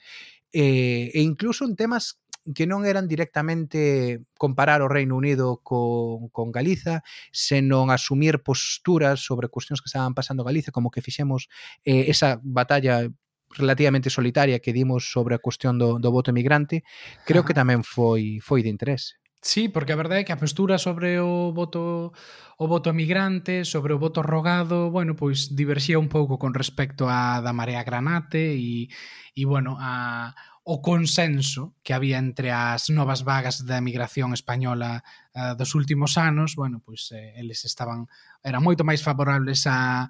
[0.55, 2.23] eh, e incluso en temas
[2.55, 9.51] que non eran directamente comparar o Reino Unido con, con Galiza, senón asumir posturas sobre
[9.51, 11.47] cuestións que estaban pasando Galiza, como que fixemos
[11.85, 13.07] eh, esa batalla
[13.51, 16.85] relativamente solitaria que dimos sobre a cuestión do, do voto emigrante,
[17.25, 19.17] creo que tamén foi foi de interese.
[19.41, 22.11] Sí, porque a verdade é que a postura sobre o voto
[22.59, 27.39] o voto emigrante, sobre o voto rogado, bueno, pois diverxía un pouco con respecto a
[27.39, 28.91] da Marea Granate e,
[29.33, 30.35] e bueno, a
[30.69, 35.01] o consenso que había entre as novas vagas da emigración española
[35.33, 38.05] uh, dos últimos anos, bueno, pois eh, eles estaban
[38.45, 40.05] eran moito máis favorables a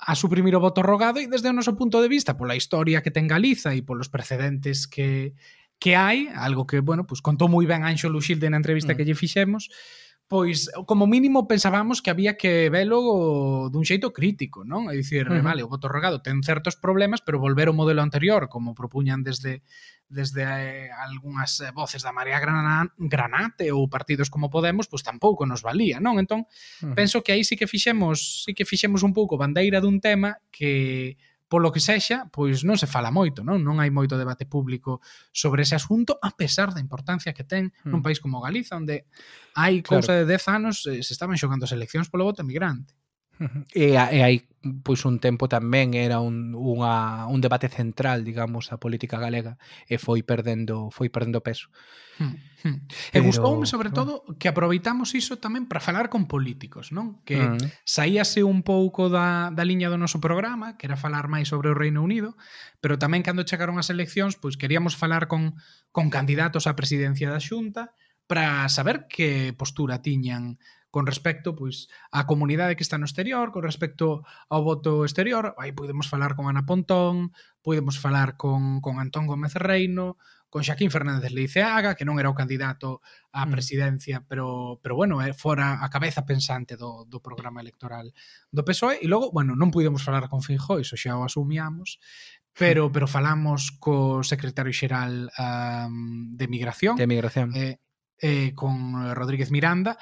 [0.00, 3.12] a suprimir o voto rogado e desde o noso punto de vista, pola historia que
[3.12, 5.36] ten Galiza e polos precedentes que
[5.76, 8.96] que hai, algo que, bueno, pois contou moi ben Anxo Luxilde na entrevista mm.
[8.96, 14.60] que lle fixemos, eh, pois como mínimo pensábamos que había que velo dun xeito crítico,
[14.60, 14.92] non?
[14.92, 15.42] É dicir, uh -huh.
[15.42, 19.64] vale, o voto rogado ten certos problemas, pero volver ao modelo anterior, como propuñan desde
[20.08, 25.64] desde eh, algunhas voces da Marea Grana, Granate ou partidos como Podemos, pois tampouco nos
[25.64, 26.20] valía, non?
[26.20, 26.96] Entón, uh -huh.
[26.96, 31.16] penso que aí sí que fixemos, sí que fixemos un pouco bandeira dun tema que
[31.48, 33.64] polo que sexa, pois non se fala moito, non?
[33.64, 35.00] Non hai moito debate público
[35.32, 38.04] sobre ese asunto a pesar da importancia que ten nun mm.
[38.04, 39.08] país como Galiza onde
[39.56, 40.28] hai cousa claro.
[40.28, 42.92] de 10 anos eh, se estaban xogando as eleccións polo voto emigrante.
[43.72, 44.48] E, e hai
[44.82, 49.54] pois un tempo tamén era un, unha, un debate central, digamos, a política galega
[49.86, 51.70] e foi perdendo foi perdendo peso.
[52.18, 52.34] Hmm,
[52.66, 52.78] hmm.
[53.14, 57.22] Pero, e gustoume sobre todo que aproveitamos iso tamén para falar con políticos, non?
[57.22, 57.70] Que uh -huh.
[57.86, 61.78] saíase un pouco da, da liña do noso programa, que era falar máis sobre o
[61.78, 62.34] Reino Unido,
[62.82, 65.54] pero tamén cando chegaron as eleccións, pois queríamos falar con,
[65.94, 67.94] con candidatos á presidencia da Xunta,
[68.28, 70.58] para saber que postura tiñan
[70.90, 75.72] con respecto pois á comunidade que está no exterior, con respecto ao voto exterior, aí
[75.76, 80.16] podemos falar con Ana Pontón, podemos falar con, con Antón Gómez Reino,
[80.48, 83.52] con Xaquín Fernández Leiceaga, que non era o candidato á mm.
[83.52, 88.08] presidencia, pero, pero bueno, fora a cabeza pensante do, do programa electoral
[88.48, 92.00] do PSOE, e logo, bueno, non podemos falar con Feijó, iso xa o asumiamos,
[92.56, 92.92] pero mm.
[92.96, 96.96] pero falamos co secretario xeral um, de Migración.
[96.96, 97.52] De Migración.
[97.52, 97.76] Eh,
[98.18, 99.94] eh, con Rodríguez Miranda,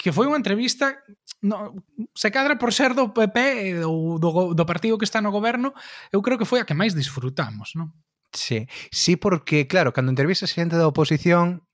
[0.00, 0.96] que foi unha entrevista
[1.44, 1.76] no,
[2.16, 5.76] se cadra por ser do PP ou do, do partido que está no goberno,
[6.08, 7.92] eu creo que foi a que máis disfrutamos, non?
[8.32, 11.66] Sí, sí porque, claro, cando entrevistas xente da oposición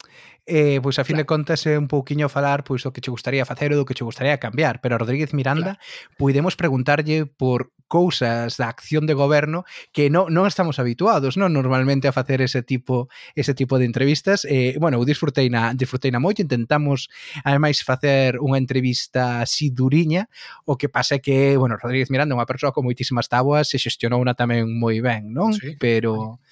[0.47, 1.27] eh, pois a fin claro.
[1.27, 3.99] de contas é un pouquiño falar pois o que che gustaría facer ou do que
[3.99, 6.17] che gustaría cambiar, pero a Rodríguez Miranda claro.
[6.17, 12.07] podemos preguntarlle por cousas da acción de goberno que non non estamos habituados, non normalmente
[12.07, 14.47] a facer ese tipo ese tipo de entrevistas.
[14.47, 17.11] Eh, bueno, eu disfrutei na disfrutei na moito, intentamos
[17.43, 20.31] ademais facer unha entrevista así duriña,
[20.63, 23.79] o que pasa é que, bueno, Rodríguez Miranda é unha persoa con moitísimas taboas e
[24.07, 25.55] unha tamén moi ben, non?
[25.55, 25.75] Sí.
[25.79, 26.47] Pero sí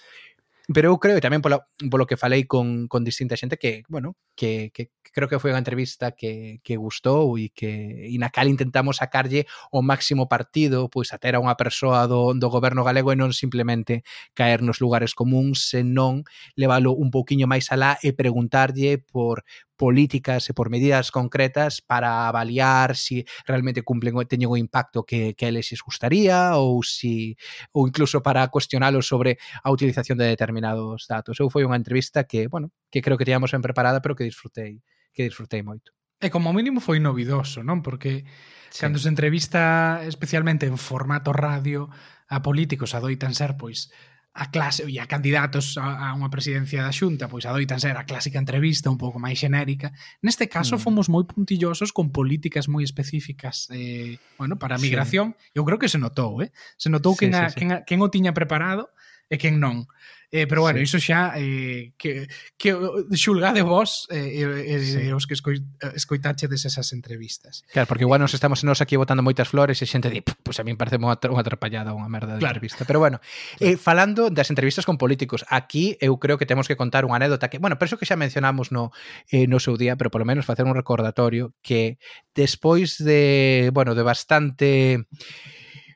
[0.72, 4.16] Pero eu creo, e tamén polo, polo que falei con, con distinta xente que, bueno,
[4.32, 8.48] que, que creo que foi unha entrevista que, que gustou e que e na cal
[8.48, 13.12] intentamos sacarlle o máximo partido pois a ter a unha persoa do, do goberno galego
[13.12, 16.24] e non simplemente caer nos lugares comuns, senón
[16.56, 19.44] leválo un pouquiño máis alá e preguntarlle por
[19.76, 25.34] políticas e por medidas concretas para avaliar se si realmente cumplen teñen o impacto que,
[25.34, 27.36] que eles gustaría ou si
[27.72, 31.38] ou incluso para cuestionalo sobre a utilización de determinados datos.
[31.38, 34.82] Eu foi unha entrevista que, bueno, que creo que teníamos ben preparada, pero que disfrutei,
[35.12, 35.92] que disfrutei moito.
[36.22, 37.82] E como mínimo foi novidoso, non?
[37.84, 38.24] Porque
[38.70, 38.80] sí.
[38.80, 41.90] cando se entrevista especialmente en formato radio
[42.30, 43.92] a políticos adoitan ser pois
[44.34, 48.02] a clase e a candidatos a, a unha presidencia da Xunta, pois adoitan ser a
[48.02, 49.94] clásica entrevista un pouco máis xenérica.
[50.26, 50.82] Neste caso mm.
[50.82, 55.38] fomos moi puntillosos con políticas moi específicas eh, bueno, para a migración.
[55.38, 55.54] Sí.
[55.54, 56.50] Eu creo que se notou, eh?
[56.74, 57.56] Se notou sí, quen, sí, sí.
[57.62, 58.90] Quen, a, quen o tiña preparado
[59.30, 59.86] e quen non.
[60.34, 60.82] Eh, pero bueno, sí.
[60.82, 62.26] iso xa eh, que,
[62.58, 65.06] que eh, xulgade vos eh, eh, sí.
[65.14, 65.62] os que eh,
[65.94, 67.62] escoitachedes esas entrevistas.
[67.70, 70.58] Claro, porque igual eh, nos estamos nos aquí botando moitas flores e xente di, pues
[70.58, 72.58] a mí me parece unha atrapallada unha merda de claro.
[72.58, 72.82] entrevista.
[72.82, 73.22] Pero bueno,
[73.62, 77.46] eh, falando das entrevistas con políticos, aquí eu creo que temos que contar unha anécdota
[77.46, 78.90] que, bueno, penso que xa mencionamos no,
[79.30, 82.02] eh, no seu día, pero polo menos facer un recordatorio que
[82.34, 85.06] despois de, bueno, de bastante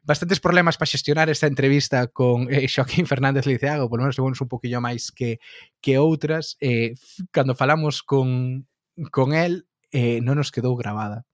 [0.09, 4.49] bastantes problemas para xestionar esta entrevista con eh, Joaquín Fernández Liceago, polo menos levamos un
[4.49, 5.37] poquillo máis que,
[5.85, 6.57] que outras.
[6.65, 6.97] Eh,
[7.29, 8.65] cando falamos con,
[9.13, 11.28] con el, eh, non nos quedou grabada.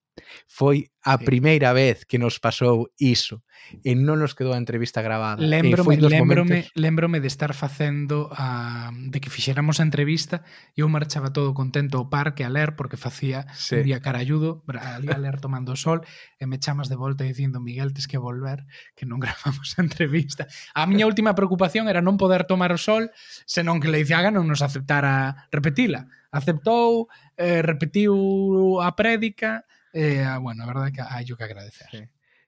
[0.47, 3.43] Foi a primeira vez que nos pasou iso
[3.83, 5.43] e non nos quedou a entrevista gravada.
[5.43, 6.73] Lembrome, lembrome, momentos...
[6.79, 11.99] lembrome de estar facendo a, de que fixéramos a entrevista e eu marchaba todo contento
[11.99, 13.83] ao parque a ler porque facía sí.
[13.83, 16.07] un día carayudo, ali a ler tomando o sol
[16.39, 20.47] e me chamas de volta dicindo Miguel, tes que volver, que non gravamos a entrevista.
[20.73, 23.11] A miña última preocupación era non poder tomar o sol
[23.45, 26.07] senón que Leiciaga non nos aceptara repetila.
[26.35, 27.07] Aceptou,
[27.39, 31.87] eh, repetiu a prédica, Eh, ah, bueno, a verdade que hai que agradecer.
[31.91, 32.03] Sí.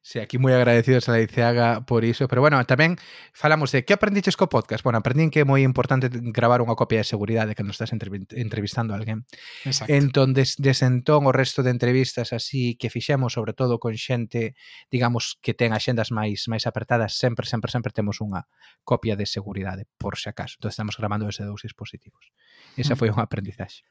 [0.06, 2.94] Sí, aquí moi agradecidos a Laiceaga por iso, pero bueno, tamén
[3.34, 4.86] falamos de que aprendiches co podcast.
[4.86, 9.02] Bueno, aprendín que é moi importante gravar unha copia de seguridade cando estás entrevistando a
[9.02, 9.26] alguén.
[9.66, 9.90] Exacto.
[9.90, 14.54] Entón, des, desentón o resto de entrevistas así que fixemos, sobre todo con xente,
[14.94, 18.46] digamos, que ten axendas máis máis apertadas, sempre, sempre, sempre temos unha
[18.86, 20.54] copia de seguridade, por se acaso.
[20.62, 22.30] Entón, estamos gravando desde dous dispositivos.
[22.78, 22.98] Esa mm.
[23.02, 23.82] foi unha aprendizaxe.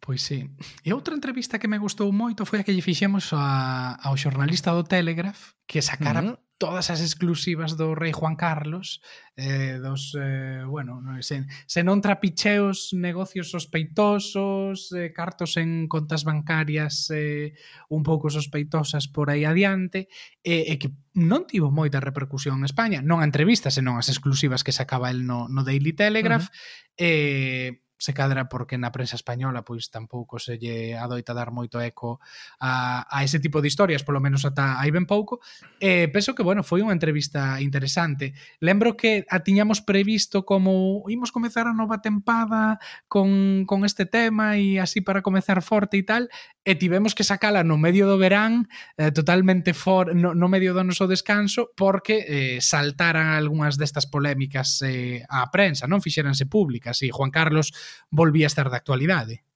[0.00, 0.46] Pois sí.
[0.84, 4.70] E outra entrevista que me gustou moito foi a que lle fixemos a, ao xornalista
[4.76, 6.38] do Telegraph que sacara uh -huh.
[6.60, 9.00] todas as exclusivas do rei Juan Carlos
[9.36, 17.56] eh, dos, eh, bueno, sen, senón trapicheos, negocios sospeitosos, eh, cartos en contas bancarias eh,
[17.88, 20.08] un pouco sospeitosas por aí adiante
[20.44, 24.12] e eh, eh, que non tivo moita repercusión en España non a entrevista, senón as
[24.12, 26.94] exclusivas que sacaba el no, no Daily Telegraph uh -huh.
[27.00, 32.20] eh, se cadra porque na prensa española pois tampouco se lle adoita dar moito eco
[32.60, 35.40] a, a ese tipo de historias, polo menos ata aí ben pouco.
[35.80, 38.36] E penso que, bueno, foi unha entrevista interesante.
[38.60, 42.78] Lembro que a tiñamos previsto como imos comezar a nova tempada
[43.08, 46.28] con, con este tema e así para comezar forte e tal,
[46.66, 48.66] e tivemos que sacala no medio do verán,
[48.98, 54.82] eh, totalmente for, no, no medio do noso descanso, porque eh, saltaran algunhas destas polémicas
[54.82, 57.70] eh, á prensa, non fixéranse públicas, e Juan Carlos
[58.10, 59.46] volvía a estar de actualidade.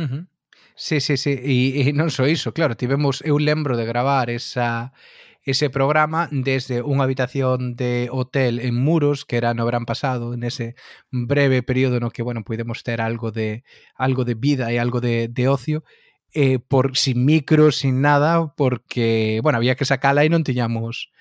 [0.00, 0.22] Uh -huh.
[0.72, 4.96] Sí, sí, sí, e, e non só iso, claro, tivemos, eu lembro de gravar esa
[5.44, 10.72] ese programa desde unha habitación de hotel en Muros, que era no verán pasado, nese
[11.12, 15.28] breve período no que, bueno, pudemos ter algo de algo de vida e algo de,
[15.28, 15.84] de ocio,
[16.34, 21.14] eh, por sin micro, sin nada, porque, bueno, había que sacala e non tiñamos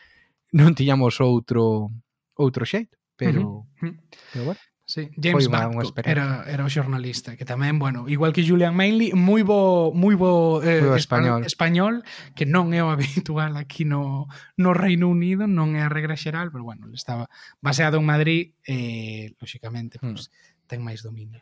[0.54, 1.89] non tiñamos outro
[2.38, 3.93] outro xeito, pero, uh -huh.
[4.34, 4.62] pero bueno.
[4.86, 9.39] Sí, James Babcock era, era o xornalista que tamén, bueno, igual que Julian Mainly moi
[9.39, 11.47] bo, moi bo, eh, bo español.
[11.47, 12.04] español
[12.36, 14.28] que non é o habitual aquí no,
[14.60, 17.32] no Reino Unido non é a regra xeral, pero bueno estaba
[17.63, 20.19] baseado en Madrid eh, lóxicamente, hmm.
[20.19, 20.67] pues, mm.
[20.67, 21.39] ten máis dominio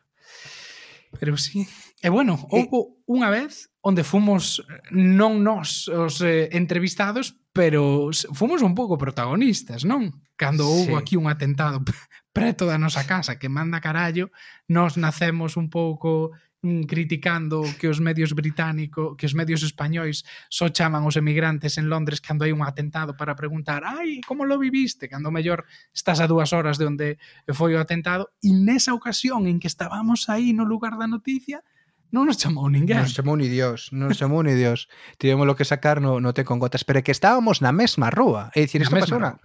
[1.20, 1.68] Pero sí,
[2.02, 2.64] e bueno, eh.
[2.68, 9.84] houve unha vez onde fomos non nós os eh, entrevistados, pero fomos un pouco protagonistas,
[9.84, 10.24] non?
[10.40, 11.00] Cando houve sí.
[11.00, 11.84] aquí un atentado
[12.36, 14.32] preto da nosa casa que manda carallo,
[14.72, 21.10] nós nacemos un pouco criticando que os medios británicos, que os medios españois só chaman
[21.10, 25.10] os emigrantes en Londres cando hai un atentado para preguntar ai, como lo viviste?
[25.10, 27.08] Cando mellor estás a dúas horas de onde
[27.50, 31.66] foi o atentado e nesa ocasión en que estábamos aí no lugar da noticia
[32.14, 33.02] non nos chamou ninguén.
[33.02, 34.92] Non nos chamou ni Dios, non nos chamou ni Dios.
[35.16, 38.52] Tivemos lo que sacar no, no te con gotas, pero que estábamos na mesma rúa.
[38.52, 39.40] É dicir, esta persona...
[39.40, 39.42] na...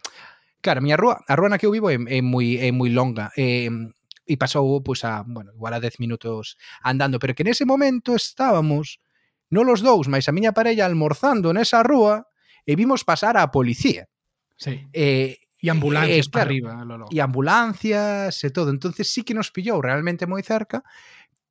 [0.61, 2.91] Claro, a miña rúa, a rúa na que eu vivo é, é moi é moi
[2.91, 3.31] longa.
[3.39, 3.71] É,
[4.27, 8.99] e pasou pois a, bueno, igual a 10 minutos andando, pero que nese momento estábamos
[9.49, 12.27] non los dous, mais a miña parella almorzando nesa rúa
[12.67, 14.11] e vimos pasar a policía.
[14.59, 14.83] Sí.
[14.91, 17.07] Eh, e ambulancias eh, claro, para arriba, Lolo.
[17.11, 18.75] E ambulancias e todo.
[18.75, 20.83] Entonces sí que nos pillou realmente moi cerca,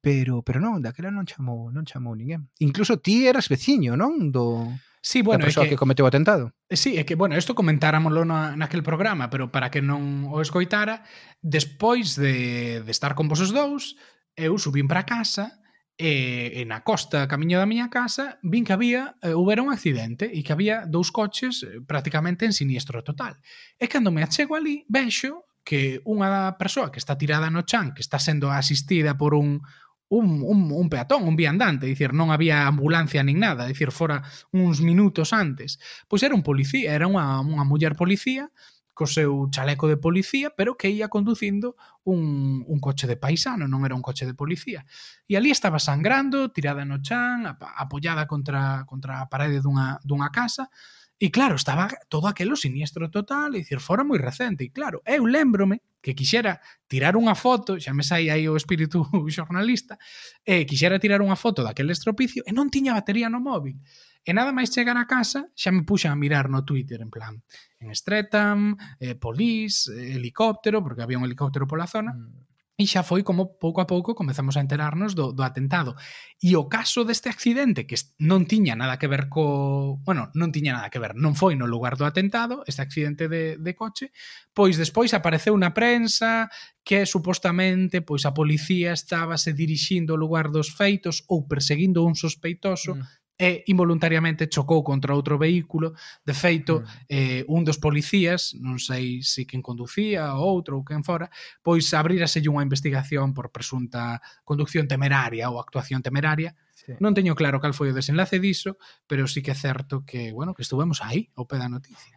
[0.04, 2.52] pero pero non, daquela non chamou, non chamou ninguén.
[2.60, 4.30] Incluso ti eras veciño, non?
[4.30, 4.68] Do
[5.06, 6.50] Sí, bueno, da persoa que, que cometeu o atentado.
[6.66, 11.06] Sí, é que, bueno, isto comentáramoslo na, naquel programa, pero para que non o escoitara,
[11.46, 13.94] despois de, de estar con vosos dous,
[14.34, 15.62] eu subín para casa
[15.94, 20.26] e, e na costa, camiño da miña casa, vin que había, eh, houbera un accidente
[20.26, 23.38] e que había dous coches eh, prácticamente en siniestro total.
[23.78, 28.02] E cando me achego ali, vexo que unha persoa que está tirada no chan, que
[28.02, 29.62] está sendo asistida por un
[30.10, 34.22] un, un, un peatón, un viandante, dicir, non había ambulancia nin nada, dicir, fora
[34.54, 35.82] uns minutos antes.
[36.06, 38.50] Pois era un policía, era unha, unha muller policía
[38.96, 41.76] co seu chaleco de policía, pero que ia conducindo
[42.08, 44.88] un, un coche de paisano, non era un coche de policía.
[45.28, 50.72] E ali estaba sangrando, tirada no chan, apoiada contra, contra a parede dunha, dunha casa,
[51.16, 54.68] E claro, estaba todo aquelo siniestro total, e dicir, fora moi recente.
[54.68, 56.60] E claro, eu lembrome que quixera
[56.92, 59.96] tirar unha foto, xa me sai aí o espírito xornalista,
[60.44, 63.80] e quixera tirar unha foto daquele estropicio e non tiña batería no móvil.
[64.28, 67.40] E nada máis chegar a casa, xa me puxan a mirar no Twitter, en plan,
[67.80, 73.08] en Streatham, eh, Polis, eh, helicóptero, porque había un helicóptero pola zona, mm E xa
[73.08, 75.96] foi como pouco a pouco comezamos a enterarnos do, do atentado.
[76.44, 79.96] E o caso deste accidente, que non tiña nada que ver co...
[80.04, 83.56] Bueno, non tiña nada que ver, non foi no lugar do atentado, este accidente de,
[83.56, 84.12] de coche,
[84.52, 86.52] pois despois apareceu na prensa
[86.84, 92.20] que supostamente pois a policía estaba se dirixindo ao lugar dos feitos ou perseguindo un
[92.20, 95.94] sospeitoso mm e involuntariamente chocou contra outro vehículo.
[96.24, 96.86] De feito, mm.
[97.10, 101.28] eh, un dos policías, non sei se quen conducía ou outro ou quen fora,
[101.60, 106.56] pois abríraselle unha investigación por presunta conducción temeraria ou actuación temeraria.
[106.76, 106.96] Sí.
[107.04, 110.56] Non teño claro cal foi o desenlace diso, pero sí que é certo que, bueno,
[110.56, 112.16] que estuvemos aí ao pé da noticia.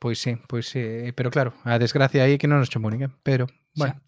[0.00, 2.88] Pois sí, pois sí, eh, pero claro, a desgracia aí é que non nos chamou
[2.88, 4.00] ninguén, pero Bueno,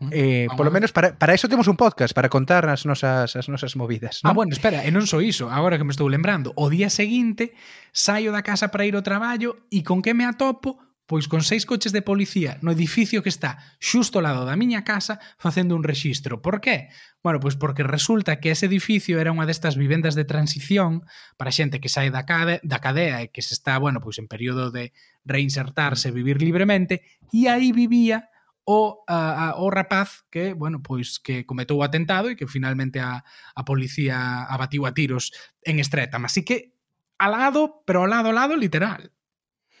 [0.00, 3.48] mm, eh, polo menos para, para eso temos un podcast para contar as nosas as
[3.48, 4.30] nosas movidas, ¿no?
[4.30, 7.56] Ah, bueno, espera, e non só iso, agora que me estou lembrando, o día seguinte
[7.96, 10.76] saio da casa para ir ao traballo e con que me atopo?
[11.06, 14.82] Pois con seis coches de policía no edificio que está xusto ao lado da miña
[14.82, 16.42] casa facendo un rexistro.
[16.42, 16.90] Por qué?
[17.22, 21.06] Bueno, pois porque resulta que ese edificio era unha destas vivendas de transición
[21.38, 24.26] para xente que sae da, cade, da cadea e que se está, bueno, pois en
[24.26, 24.90] período de
[25.22, 28.28] reinsertarse, vivir libremente, e aí vivía
[28.66, 32.98] o, a, a, o rapaz que, bueno, pois que cometou o atentado e que finalmente
[32.98, 35.30] a, a policía abatiu a tiros
[35.62, 36.26] en Streatham.
[36.26, 36.74] Así que
[37.16, 39.14] al lado, pero al lado, al lado, literal.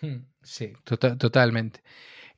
[0.00, 1.82] Hmm, sí, to totalmente.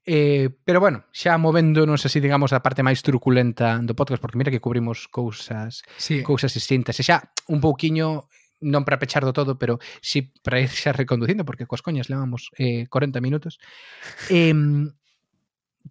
[0.09, 4.49] Eh, pero bueno, xa movéndonos así, digamos, a parte máis truculenta do podcast, porque mira
[4.49, 6.24] que cubrimos cousas sí.
[6.24, 6.96] cousas distintas.
[6.96, 8.24] E xa un pouquiño
[8.64, 12.09] non para pechar do todo, pero si sí para ir xa reconducindo, porque coas coñas
[12.09, 13.61] levamos eh, 40 minutos.
[14.32, 14.57] Eh,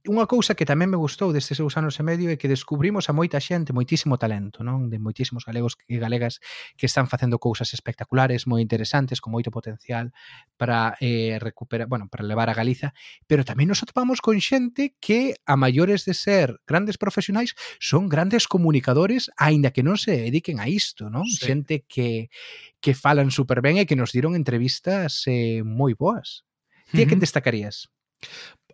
[0.07, 3.13] unha cousa que tamén me gustou destes seus anos e medio é que descubrimos a
[3.13, 4.87] moita xente, moitísimo talento, non?
[4.87, 6.39] De moitísimos galegos e galegas
[6.79, 10.15] que están facendo cousas espectaculares, moi interesantes, con moito potencial
[10.55, 12.95] para eh, recuperar, bueno, para levar a Galiza,
[13.27, 18.47] pero tamén nos atopamos con xente que a maiores de ser grandes profesionais son grandes
[18.47, 21.27] comunicadores, aínda que non se dediquen a isto, non?
[21.27, 21.51] Sí.
[21.51, 22.31] Xente que
[22.79, 26.45] que falan super ben e que nos diron entrevistas eh, moi boas.
[26.93, 27.09] Ti uh -huh.
[27.09, 27.91] que destacarías?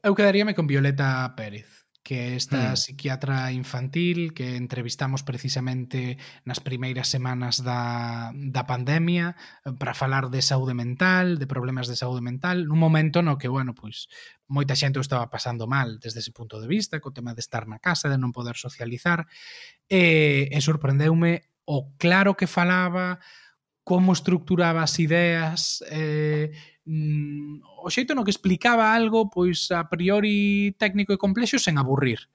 [0.04, 2.74] eu quedaríame con Violeta Pérez que é esta mm.
[2.76, 10.44] psiquiatra infantil que entrevistamos precisamente nas primeiras semanas da, da pandemia eh, para falar de
[10.44, 14.12] saúde mental, de problemas de saúde mental, nun momento no que, bueno, pois
[14.52, 17.72] moita xente o estaba pasando mal desde ese punto de vista, co tema de estar
[17.72, 19.24] na casa, de non poder socializar,
[19.88, 23.24] e, e sorprendeume o claro que falaba,
[23.88, 26.52] como estructuraba as ideas, eh,
[26.86, 32.28] mm, o xeito no que explicaba algo pois a priori técnico e complexo sen aburrir.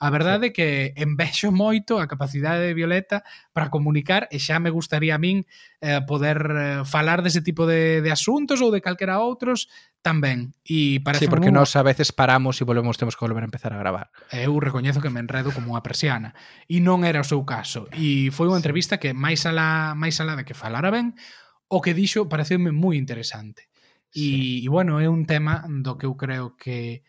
[0.00, 3.22] A verdade é que envexo moito a capacidade de Violeta
[3.54, 5.46] para comunicar e xa me gustaría a min
[5.78, 9.70] eh, poder eh, falar dese tipo de, de asuntos ou de calquera outros
[10.02, 10.50] tamén.
[10.66, 11.56] E parece sí, porque un...
[11.62, 14.10] nós a veces paramos e volvemos, temos que volver a empezar a gravar.
[14.34, 16.34] Eu recoñezo que me enredo como unha persiana
[16.66, 17.86] e non era o seu caso.
[17.94, 21.14] E foi unha entrevista que máis alá, máis alá de que falara ben,
[21.70, 23.70] o que dixo pareceume moi interesante.
[24.14, 27.02] E, e bueno, é un tema do que eu creo que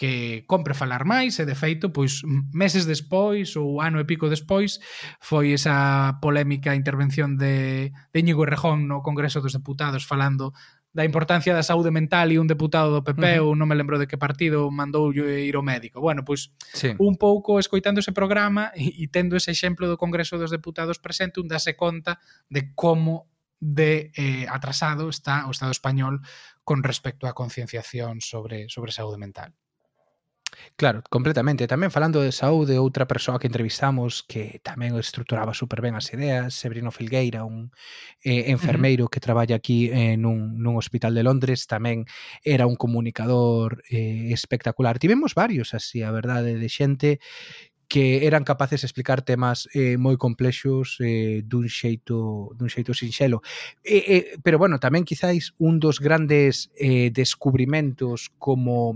[0.00, 2.24] que compre falar máis e de feito pois
[2.56, 4.80] meses despois ou ano e pico despois
[5.20, 10.56] foi esa polémica intervención de de Íñigo Errejón no Congreso dos Deputados falando
[10.96, 13.44] da importancia da saúde mental e un deputado do PP uh -huh.
[13.44, 16.00] ou non me lembro de que partido mandou ir ao médico.
[16.00, 16.96] Bueno, pois sí.
[16.98, 21.38] un pouco escoitando ese programa e, e tendo ese exemplo do Congreso dos Deputados presente
[21.38, 23.30] un dase conta de como
[23.60, 26.24] de eh, atrasado está o Estado español
[26.64, 29.54] con respecto á concienciación sobre, sobre saúde mental.
[30.76, 31.70] Claro, completamente.
[31.70, 36.58] Tamén falando de saúde, outra persoa que entrevistamos que tamén estruturaba super ben as ideas,
[36.58, 37.70] Sebrino Filgueira, un
[38.24, 39.12] eh, enfermeiro uh -huh.
[39.12, 42.08] que traballa aquí eh, nun, nun hospital de Londres, tamén
[42.42, 44.98] era un comunicador eh, espectacular.
[44.98, 47.22] Tivemos varios así, a verdade, de xente
[47.90, 53.42] que eran capaces de explicar temas eh, moi complexos eh, dun xeito dun xeito sinxelo.
[53.82, 58.94] Eh, eh, pero bueno, tamén quizáis un dos grandes eh, descubrimentos como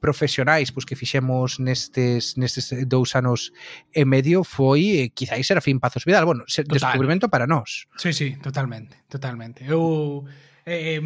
[0.00, 3.52] profesionais pois que fixemos nestes nestes dous anos
[3.92, 6.24] e medio foi eh, quizáis Serafín Pazos Vidal.
[6.24, 6.72] Bueno, Total.
[6.72, 7.84] descubrimento para nós.
[8.00, 9.60] Sí, sí, totalmente, totalmente.
[9.68, 10.24] Eu
[10.64, 11.04] eh,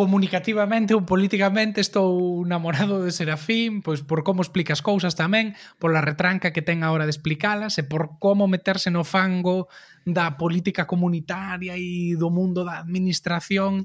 [0.00, 6.00] comunicativamente ou políticamente estou namorado de Serafín, pois por como explica as cousas tamén, pola
[6.00, 9.68] retranca que ten a hora de explicalas e por como meterse no fango
[10.08, 13.84] da política comunitaria e do mundo da administración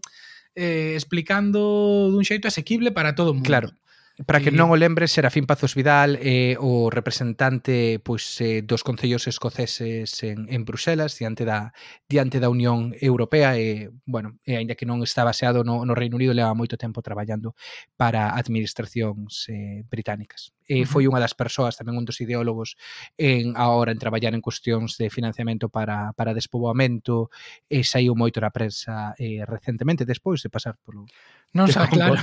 [0.56, 3.52] eh, explicando dun xeito asequible para todo o mundo.
[3.52, 3.76] Claro,
[4.24, 8.80] Para que non o lembre, Serafín Pazos Vidal é eh, o representante pois eh, dos
[8.80, 11.76] concellos escoceses en, en Bruselas diante da
[12.08, 16.16] diante da Unión Europea e, bueno, e aínda que non está baseado no, no Reino
[16.16, 17.60] Unido, leva moito tempo traballando
[18.00, 20.56] para administracións eh, británicas.
[20.64, 22.80] E foi unha das persoas, tamén un dos ideólogos
[23.20, 27.28] en agora en traballar en cuestións de financiamento para, para despoboamento
[27.68, 31.04] e saiu moito na prensa eh, recentemente despois de pasar polo
[31.52, 32.16] Non, xa, claro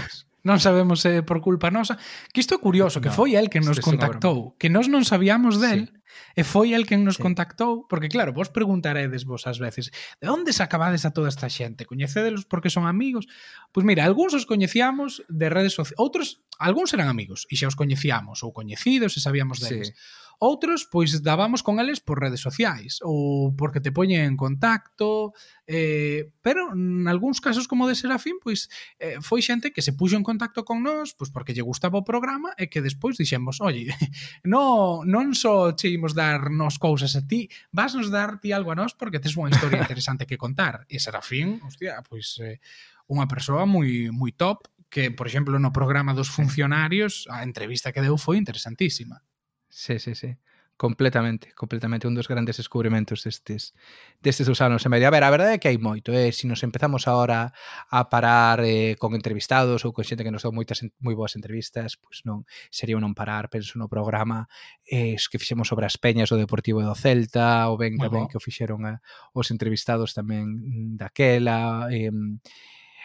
[0.42, 1.98] non sabemos se eh, por culpa nosa,
[2.34, 5.62] que isto é curioso, que no, foi el que nos contactou, que nós non sabíamos
[5.62, 6.38] del, sí.
[6.38, 7.22] e foi el que nos sí.
[7.22, 11.86] contactou, porque claro, vos preguntaredes vos ás veces, de onde sacabades a toda esta xente?
[11.86, 13.30] Coñecedelos porque son amigos?
[13.70, 17.70] Pois pues mira, algúns os coñecíamos de redes sociais, outros, algúns eran amigos, e xa
[17.70, 19.94] os coñecíamos ou coñecidos e sabíamos deles.
[19.94, 25.38] Sí Outros, pois, dábamos con eles por redes sociais ou porque te poñen en contacto,
[25.70, 28.66] eh, pero en algúns casos como de Serafín, pois,
[28.98, 32.08] eh, foi xente que se puxo en contacto con nós pois, porque lle gustaba o
[32.08, 33.94] programa e que despois dixemos, oye,
[34.42, 38.74] no, non só che imos dar nos cousas a ti, vas nos dar ti algo
[38.74, 40.90] a nós porque tes unha historia interesante que contar.
[40.90, 42.42] E Serafín, hostia, pois...
[42.42, 42.58] Eh,
[43.12, 48.04] unha persoa moi moi top que, por exemplo, no programa dos funcionarios, a entrevista que
[48.04, 49.22] deu foi interesantísima.
[49.72, 50.36] Sí, sí, sí.
[50.76, 53.72] Completamente, completamente un dos grandes descubrimentos destes,
[54.20, 55.08] destes dos anos e medio.
[55.08, 56.28] A ver, a verdade é que hai moito, eh?
[56.28, 57.54] se si nos empezamos agora
[57.88, 61.96] a parar eh, con entrevistados ou con xente que nos dou moitas moi boas entrevistas,
[61.96, 64.50] pois non sería un non parar, penso no programa
[64.84, 68.42] eh, que fixemos sobre as peñas do Deportivo do Celta, o ben, ben que o
[68.42, 69.00] fixeron a,
[69.32, 72.12] os entrevistados tamén daquela, eh,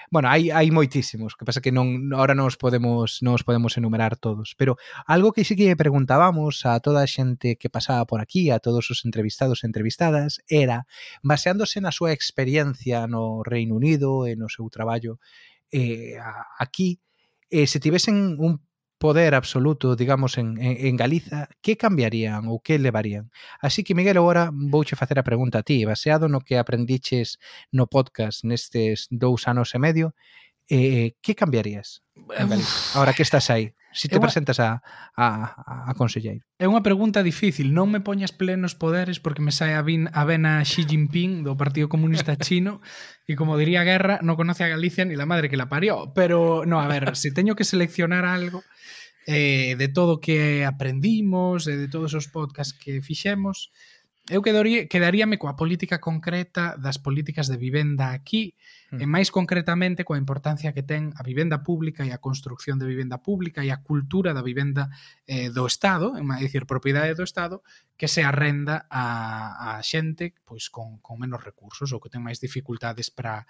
[0.10, 3.76] bueno, hai, hai moitísimos, que pasa que non ahora non os podemos non os podemos
[3.76, 8.24] enumerar todos, pero algo que sí que preguntábamos a toda a xente que pasaba por
[8.24, 10.88] aquí, a todos os entrevistados e entrevistadas, era
[11.24, 15.20] baseándose na súa experiencia no Reino Unido e no seu traballo
[15.72, 16.16] eh,
[16.60, 16.99] aquí,
[17.49, 18.66] eh, se tivesen un
[18.97, 23.29] poder absoluto, digamos, en, en, en Galiza, que cambiarían ou que levarían?
[23.61, 27.37] Así que, Miguel, agora vouche facer a pregunta a ti, baseado no que aprendiches
[27.71, 30.17] no podcast nestes dous anos e medio,
[30.70, 32.03] Eh, que cambiarías
[32.38, 33.74] en Galicia, ahora que estás aí?
[33.97, 34.84] se te presentas a,
[35.15, 36.45] a, a conselleiro.
[36.61, 37.74] É unha pregunta difícil.
[37.74, 41.57] Non me poñas plenos poderes porque me sae a, vin, a vena Xi Jinping do
[41.57, 42.78] Partido Comunista Chino
[43.26, 46.13] e como diría Guerra, non conoce a Galicia ni la madre que la parió.
[46.13, 48.61] Pero, no, a ver, se teño que seleccionar algo
[49.26, 53.74] eh, de todo que aprendimos, eh, de todos os podcasts que fixemos,
[54.30, 58.59] eu quedaría, quedaríame coa política concreta das políticas de vivenda aquí
[58.91, 58.99] mm.
[58.99, 59.11] e hmm.
[59.11, 63.63] máis concretamente coa importancia que ten a vivenda pública e a construcción de vivenda pública
[63.63, 64.91] e a cultura da vivenda
[65.25, 67.63] eh, do Estado, é dicir, propiedade do Estado,
[67.95, 72.43] que se arrenda a, a xente pois con, con menos recursos ou que ten máis
[72.43, 73.47] dificultades para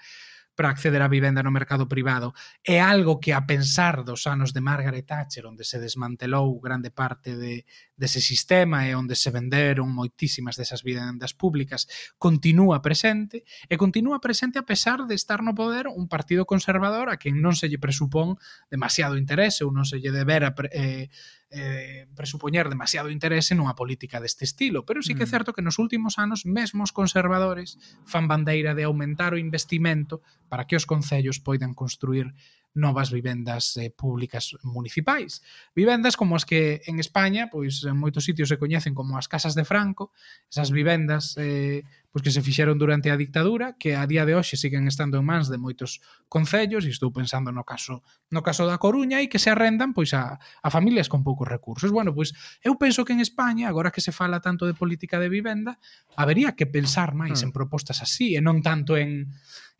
[0.58, 2.34] para acceder á vivenda no mercado privado.
[2.66, 7.38] É algo que a pensar dos anos de Margaret Thatcher onde se desmantelou grande parte
[7.38, 7.62] de,
[7.93, 11.86] dese sistema e onde se venderon moitísimas desas vivendas públicas
[12.18, 17.22] continúa presente e continúa presente a pesar de estar no poder un partido conservador a
[17.22, 18.41] quen non se lle presupón
[18.74, 21.14] demasiado interese ou non se lle debera eh,
[21.49, 25.33] eh, presupoñer demasiado interese nunha política deste estilo, pero sí que é mm.
[25.33, 30.19] certo que nos últimos anos mesmo os conservadores fan bandeira de aumentar o investimento
[30.51, 32.35] para que os concellos poidan construir
[32.78, 35.41] novas vivendas eh, públicas municipais.
[35.73, 39.57] Vivendas como as que en España, pois en moitos sitios se coñecen como as casas
[39.57, 40.13] de Franco,
[40.45, 41.82] esas vivendas eh,
[42.17, 45.25] pois que se fixeron durante a dictadura, que a día de hoxe siguen estando en
[45.28, 48.01] mans de moitos concellos, e estou pensando no caso
[48.34, 51.93] no caso da Coruña, e que se arrendan pois a, a familias con poucos recursos.
[51.93, 52.34] Bueno, pois
[52.65, 55.78] eu penso que en España, agora que se fala tanto de política de vivenda,
[56.17, 57.45] habería que pensar máis hmm.
[57.45, 59.30] en propostas así, e non tanto en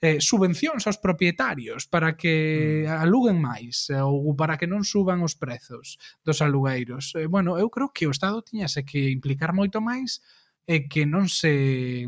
[0.02, 3.02] eh, subvencións aos propietarios para que mm.
[3.02, 7.18] aluguen máis eh, ou para que non suban os prezos dos alugueiros.
[7.18, 10.22] Eh, bueno, eu creo que o Estado tiñase que implicar moito máis
[10.68, 12.04] é que non se...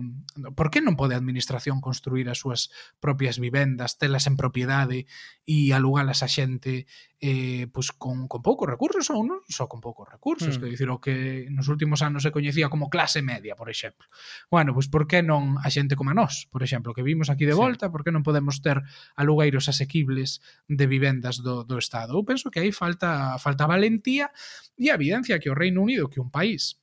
[0.51, 2.67] Por que non pode a administración construir as súas
[2.99, 5.07] propias vivendas, telas en propiedade
[5.47, 6.83] e alugalas a xente
[7.23, 10.59] eh, pois con, con poucos recursos ou non só con poucos recursos, mm.
[10.59, 14.11] que dicir o que nos últimos anos se coñecía como clase media, por exemplo.
[14.51, 17.47] Bueno, pois por que non a xente como a nós, por exemplo, que vimos aquí
[17.47, 17.91] de volta, sí.
[17.95, 18.83] por que non podemos ter
[19.15, 22.19] alugueiros asequibles de vivendas do, do Estado?
[22.19, 24.35] Eu penso que aí falta falta valentía
[24.75, 26.75] e a evidencia que o Reino Unido, que un país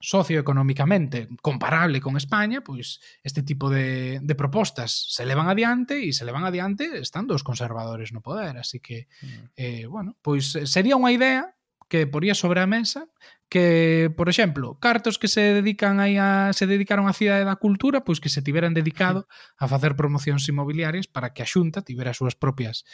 [0.00, 6.24] socioeconómicamente comparable con España, pois este tipo de, de propostas se levan adiante e se
[6.24, 8.58] levan adiante estando os conservadores no poder.
[8.58, 9.44] Así que, mm.
[9.58, 11.57] eh, bueno, pois sería unha idea
[11.88, 13.08] que poría sobre a mesa
[13.48, 18.04] que, por exemplo, cartos que se dedican aí a, se dedicaron á cidade da cultura,
[18.04, 19.24] pois que se tiveran dedicado
[19.56, 22.84] a facer promocións inmobiliarias para que a Xunta tivera as súas propias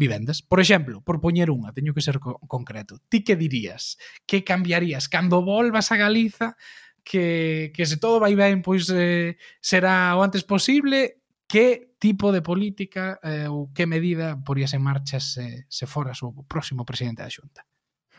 [0.00, 0.40] vivendas.
[0.40, 3.04] Por exemplo, por poñer unha, teño que ser co concreto.
[3.12, 4.00] Ti que dirías?
[4.24, 6.56] Que cambiarías cando volvas a Galiza
[7.04, 12.40] que, que se todo vai ben, pois eh, será o antes posible que tipo de
[12.40, 17.32] política eh, ou que medida porías en marcha se, se foras o próximo presidente da
[17.32, 17.68] Xunta?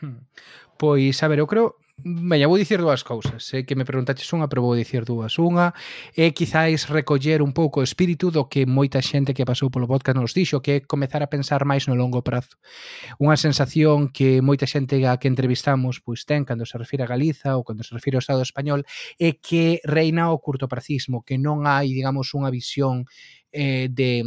[0.00, 0.24] Hmm.
[0.78, 3.52] Pois, a ver, eu creo Veña, vou dicir dúas cousas.
[3.52, 5.36] Eh, que me preguntaches unha, pero vou dicir dúas.
[5.36, 5.76] Unha
[6.16, 10.16] é quizáis recoller un pouco o espírito do que moita xente que pasou polo podcast
[10.16, 12.56] nos dixo, que é comezar a pensar máis no longo prazo.
[13.20, 17.60] Unha sensación que moita xente a que entrevistamos pois ten cando se refire a Galiza
[17.60, 18.80] ou cando se refire ao Estado Español
[19.20, 23.04] é que reina o curtopracismo que non hai, digamos, unha visión
[23.52, 24.24] eh, de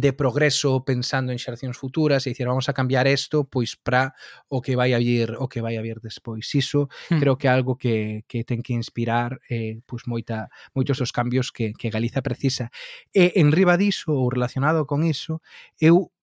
[0.00, 4.14] de progreso pensando en xeracións futuras e dicir vamos a cambiar isto pois para
[4.48, 6.48] o que vai a vir o que vai a vir despois.
[6.54, 7.20] Iso hmm.
[7.20, 11.50] creo que é algo que, que ten que inspirar eh, pois moita moitos dos cambios
[11.50, 12.70] que, que Galiza precisa.
[13.12, 15.42] E enriba diso ou relacionado con iso,
[15.78, 16.14] eu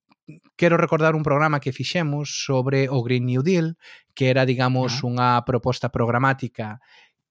[0.55, 3.75] quero recordar un programa que fixemos sobre o Green New Deal,
[4.13, 5.07] que era, digamos, ah.
[5.07, 6.79] unha proposta programática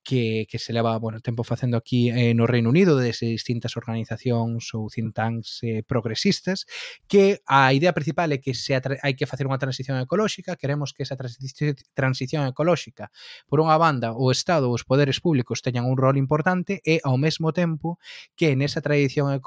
[0.03, 4.73] que, que se leva bueno, tempo facendo aquí eh, no Reino Unido desde distintas organizacións
[4.73, 6.65] ou think tanks eh, progresistas
[7.05, 11.05] que a idea principal é que se hai que facer unha transición ecolóxica queremos que
[11.05, 11.17] esa
[11.93, 13.13] transición ecolóxica
[13.45, 17.21] por unha banda o Estado ou os poderes públicos teñan un rol importante e ao
[17.21, 18.01] mesmo tempo
[18.33, 19.37] que nesa, tradición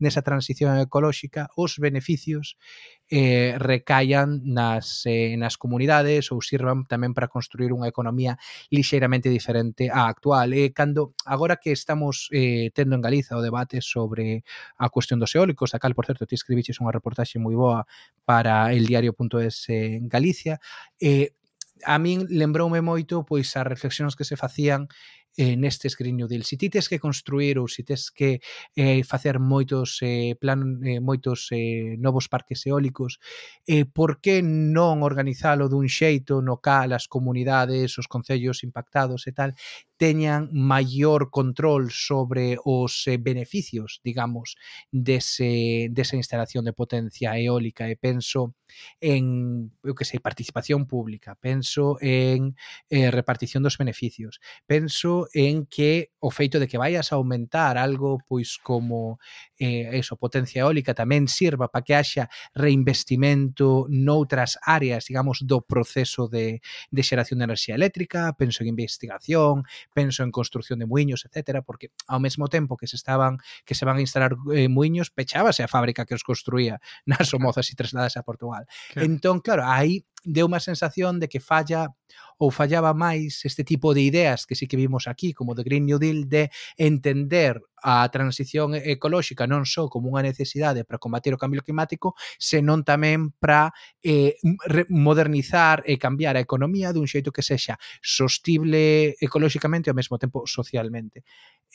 [0.00, 2.60] nesa transición ecolóxica os beneficios
[3.08, 8.40] eh, recaian nas, eh, nas comunidades ou sirvan tamén para construir unha economía
[8.72, 10.56] lixeiramente diferente á actual.
[10.56, 14.42] E cando agora que estamos eh, tendo en Galiza o debate sobre
[14.80, 17.84] a cuestión dos eólicos, da cal, por certo, ti escribiches unha reportaxe moi boa
[18.24, 20.56] para el diario.es en Galicia,
[21.00, 21.36] eh,
[21.84, 24.88] a min lembroume moito pois as reflexións que se facían
[25.36, 28.40] eh, nestes Green New del si ti tes que construir ou se tes que
[28.76, 33.18] eh, facer moitos eh, plan eh, moitos eh, novos parques eólicos
[33.66, 39.32] eh, por que non organizalo dun xeito no cal as comunidades os concellos impactados e
[39.34, 39.54] tal
[39.96, 44.56] teñan maior control sobre os eh, beneficios, digamos,
[44.90, 47.86] dese, desa instalación de potencia eólica?
[47.88, 48.54] E penso
[49.00, 52.58] en, eu que sei, participación pública, penso en
[52.90, 58.18] eh, repartición dos beneficios, penso en que o feito de que vayas a aumentar algo
[58.26, 59.18] pois como
[59.58, 66.26] eh, eso, potencia eólica tamén sirva para que haxa reinvestimento noutras áreas, digamos, do proceso
[66.28, 71.62] de, de xeración de enerxía eléctrica, penso en investigación, penso en construción de muiños, etcétera,
[71.62, 75.62] porque ao mesmo tempo que se estaban que se van a instalar eh, muiños, pechábase
[75.62, 78.64] a fábrica que os construía nas Somozas e trasladas a Portugal.
[78.92, 79.04] Claro.
[79.06, 81.92] Entón, claro, aí deu má sensación de que falla
[82.38, 85.86] ou fallaba máis este tipo de ideas que sí que vimos aquí, como de Green
[85.86, 91.40] New Deal, de entender a transición ecolóxica non só como unha necesidade para combater o
[91.40, 93.70] cambio climático, senón tamén para
[94.00, 94.40] eh,
[94.88, 100.48] modernizar e cambiar a economía dun xeito que sexa sostible ecolóxicamente e ao mesmo tempo
[100.48, 101.22] socialmente.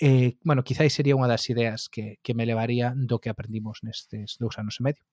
[0.01, 4.41] Eh, bueno, quizáis sería unha das ideas que, que me levaría do que aprendimos nestes
[4.41, 5.03] dous anos e medio.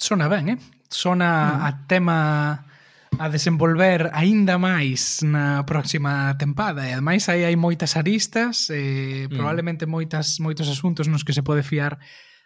[0.00, 0.58] Sona ben, eh?
[0.88, 1.60] Sona mm.
[1.62, 2.18] a tema
[3.18, 9.34] a desenvolver aínda máis na próxima tempada e ademais aí hai moitas aristas e mm.
[9.34, 11.98] probablemente moitas moitos asuntos nos que se pode fiar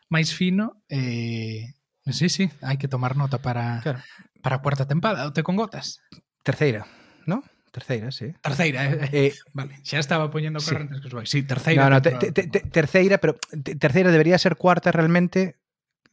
[0.08, 1.74] máis fino e
[2.12, 4.00] sí, sí, hai que tomar nota para claro.
[4.44, 6.04] para a cuarta tempada, o te con gotas.
[6.44, 6.86] Terceira,
[7.24, 7.42] ¿no?
[7.72, 8.32] Terceira, sí.
[8.42, 11.02] Terceira, eh, eh, vale, xa estaba poñendo correntes sí.
[11.02, 11.26] que os vai.
[11.26, 11.88] Sí, terceira.
[11.88, 13.34] No, no, te, te, te, terceira, pero
[13.80, 15.56] terceira debería ser cuarta realmente,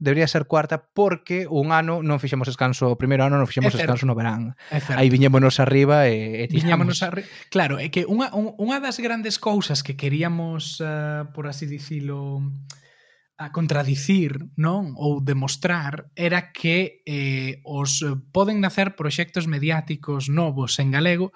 [0.02, 4.10] debería ser cuarta porque un ano non fixemos descanso, o primeiro ano non fixemos descanso
[4.10, 4.58] no verán.
[4.98, 7.30] Aí viñémonos arriba e, e viñémonos arriba.
[7.54, 12.42] Claro, é que unha, unha das grandes cousas que queríamos, uh, por así dicilo,
[13.38, 20.78] a contradicir, non, ou demostrar era que eh, os eh, poden nacer proxectos mediáticos novos
[20.82, 21.30] en galego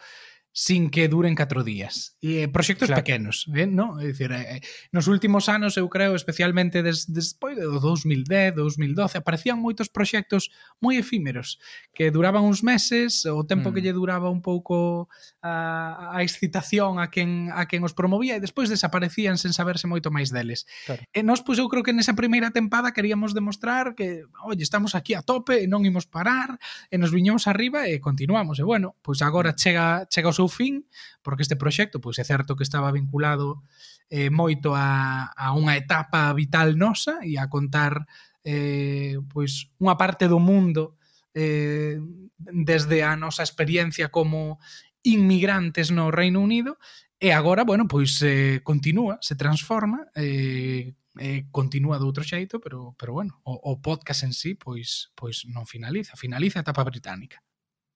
[0.55, 2.15] sin que duren 4 días.
[2.23, 3.03] E eh, proxectos claro.
[3.03, 3.99] pequenos, eh, no?
[3.99, 4.61] É dicir, eh, eh,
[4.95, 10.95] nos últimos anos, eu creo, especialmente des, despois do 2010, 2012, aparecían moitos proxectos moi
[10.95, 11.59] efímeros,
[11.91, 13.73] que duraban uns meses, o tempo mm.
[13.75, 15.11] que lle duraba un pouco
[15.43, 20.07] a, a excitación a quen, a quen os promovía, e despois desaparecían sen saberse moito
[20.07, 20.63] máis deles.
[20.87, 21.03] Claro.
[21.11, 25.19] E nós, pois, eu creo que nesa primeira tempada queríamos demostrar que, oye, estamos aquí
[25.19, 26.55] a tope, e non imos parar,
[26.87, 28.55] e nos viñemos arriba e continuamos.
[28.55, 30.85] E, bueno, pois agora chega, chega o seu seu fin,
[31.25, 33.65] porque este proxecto, pois é certo que estaba vinculado
[34.13, 38.05] eh, moito a, a unha etapa vital nosa e a contar
[38.45, 41.01] eh, pois unha parte do mundo
[41.33, 41.97] eh,
[42.37, 44.61] desde a nosa experiencia como
[45.01, 46.77] inmigrantes no Reino Unido
[47.17, 52.93] e agora, bueno, pois eh, continúa, se transforma, eh, eh, continúa de outro xeito, pero,
[52.99, 57.41] pero bueno, o, o podcast en sí, pois, pois non finaliza, finaliza a etapa británica.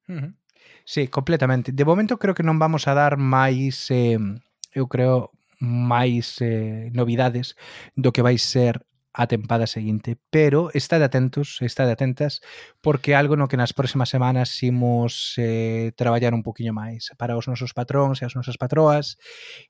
[0.08, 0.32] Uh -huh.
[0.86, 1.72] Sí, completamente.
[1.72, 4.18] De momento creo que non vamos a dar máis, eh,
[4.74, 7.56] eu creo, máis eh, novidades
[7.96, 8.82] do que vai ser
[9.12, 12.42] a tempada seguinte, pero estade atentos, estade atentas,
[12.80, 17.50] porque algo no que nas próximas semanas imos eh, traballar un poquinho máis para os
[17.50, 19.18] nosos patróns e as nosas patroas.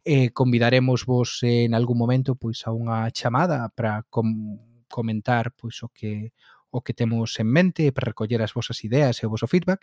[0.06, 4.60] Eh, convidaremos vos eh, en algún momento pois a unha chamada para com
[4.92, 6.34] comentar pois o que
[6.72, 9.82] o que temos en mente para recoller as vosas ideas e o voso feedback.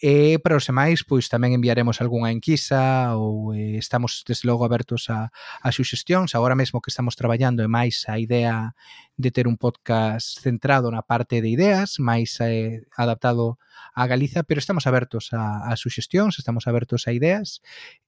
[0.00, 5.12] E para os demais, pois tamén enviaremos algunha enquisa ou eh, estamos desde logo abertos
[5.12, 5.28] a,
[5.60, 6.32] a suxestións.
[6.32, 8.72] Agora mesmo que estamos traballando é máis a idea
[9.16, 13.60] de ter un podcast centrado na parte de ideas, máis eh, adaptado
[13.94, 17.62] a Galiza, pero estamos abertos a, a suxestións, estamos abertos a ideas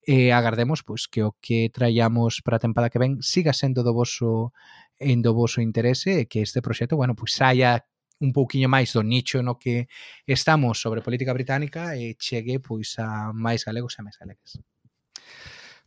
[0.07, 3.95] e agardemos pois que o que traiamos para a tempada que ven siga sendo do
[3.95, 4.55] voso
[4.99, 7.85] en do voso interese e que este proxecto, bueno, pois saia
[8.21, 9.89] un pouquiño máis do nicho no que
[10.25, 14.51] estamos sobre política británica e chegue pois a máis galegos e a máis galegas.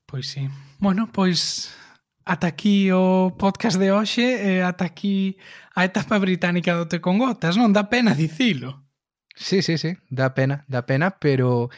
[0.05, 0.45] Pois sí.
[0.77, 1.73] Bueno, pois
[2.25, 5.37] ata aquí o podcast de hoxe e ata aquí
[5.73, 8.85] a etapa británica do Te con Gotas, non dá pena dicilo.
[9.33, 11.69] Sí, sí, sí, dá pena, dá pena, pero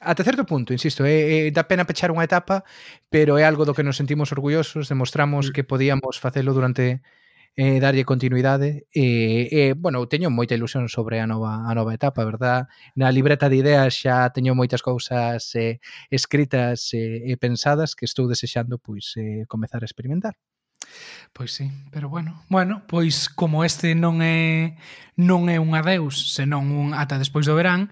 [0.00, 2.64] ata certo punto, insisto, é, é da pena pechar unha etapa,
[3.08, 5.52] pero é algo do que nos sentimos orgullosos, demostramos mm.
[5.52, 7.00] que podíamos facelo durante
[7.56, 11.96] eh, darlle continuidade e, eh, eh, bueno, teño moita ilusión sobre a nova, a nova
[11.96, 12.68] etapa, verdad?
[12.92, 15.80] Na libreta de ideas xa teño moitas cousas eh,
[16.12, 20.36] escritas eh, e pensadas que estou desexando pois eh, comezar a experimentar.
[21.32, 24.76] Pois sí, pero bueno, bueno, pois como este non é
[25.16, 27.88] non é un adeus, senón un ata despois do verán,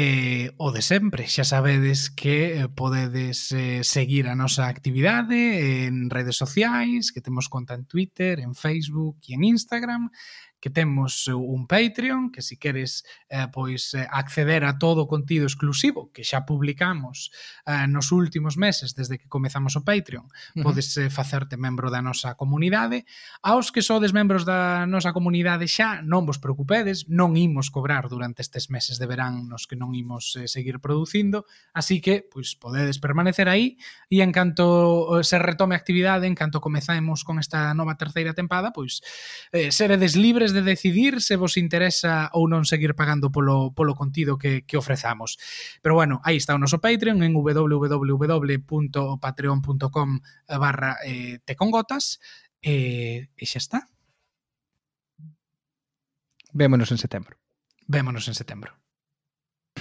[0.00, 6.06] Eh, o de sempre, xa sabedes que eh, podedes eh, seguir a nosa actividade en
[6.06, 10.14] redes sociais, que temos conta en Twitter, en Facebook e en Instagram,
[10.60, 15.04] que temos eh, un Patreon, que se si queres eh, pois eh, acceder a todo
[15.04, 17.30] o contido exclusivo que xa publicamos
[17.68, 20.62] eh, nos últimos meses desde que comezamos o Patreon, uh -huh.
[20.64, 23.04] podes eh, facerte membro da nosa comunidade.
[23.44, 28.40] Aos que sodes membros da nosa comunidade xa, non vos preocupedes, non imos cobrar durante
[28.40, 31.44] estes meses de verán nos que non imos eh, seguir producindo,
[31.76, 33.76] así que pois podedes permanecer aí
[34.08, 38.32] e en canto eh, se retome a actividade, en canto comezamos con esta nova terceira
[38.32, 39.04] tempada, pois
[39.52, 43.94] eh, seredes libres capaces de decidir se vos interesa ou non seguir pagando polo, polo
[43.94, 45.38] contido que, que ofrezamos.
[45.82, 50.20] Pero bueno, aí está o noso Patreon en www.patreon.com
[50.58, 52.18] barra eh, tecongotas
[52.62, 53.88] e, eh, e xa está.
[56.52, 57.38] Vémonos en setembro.
[57.86, 58.72] Vémonos en setembro.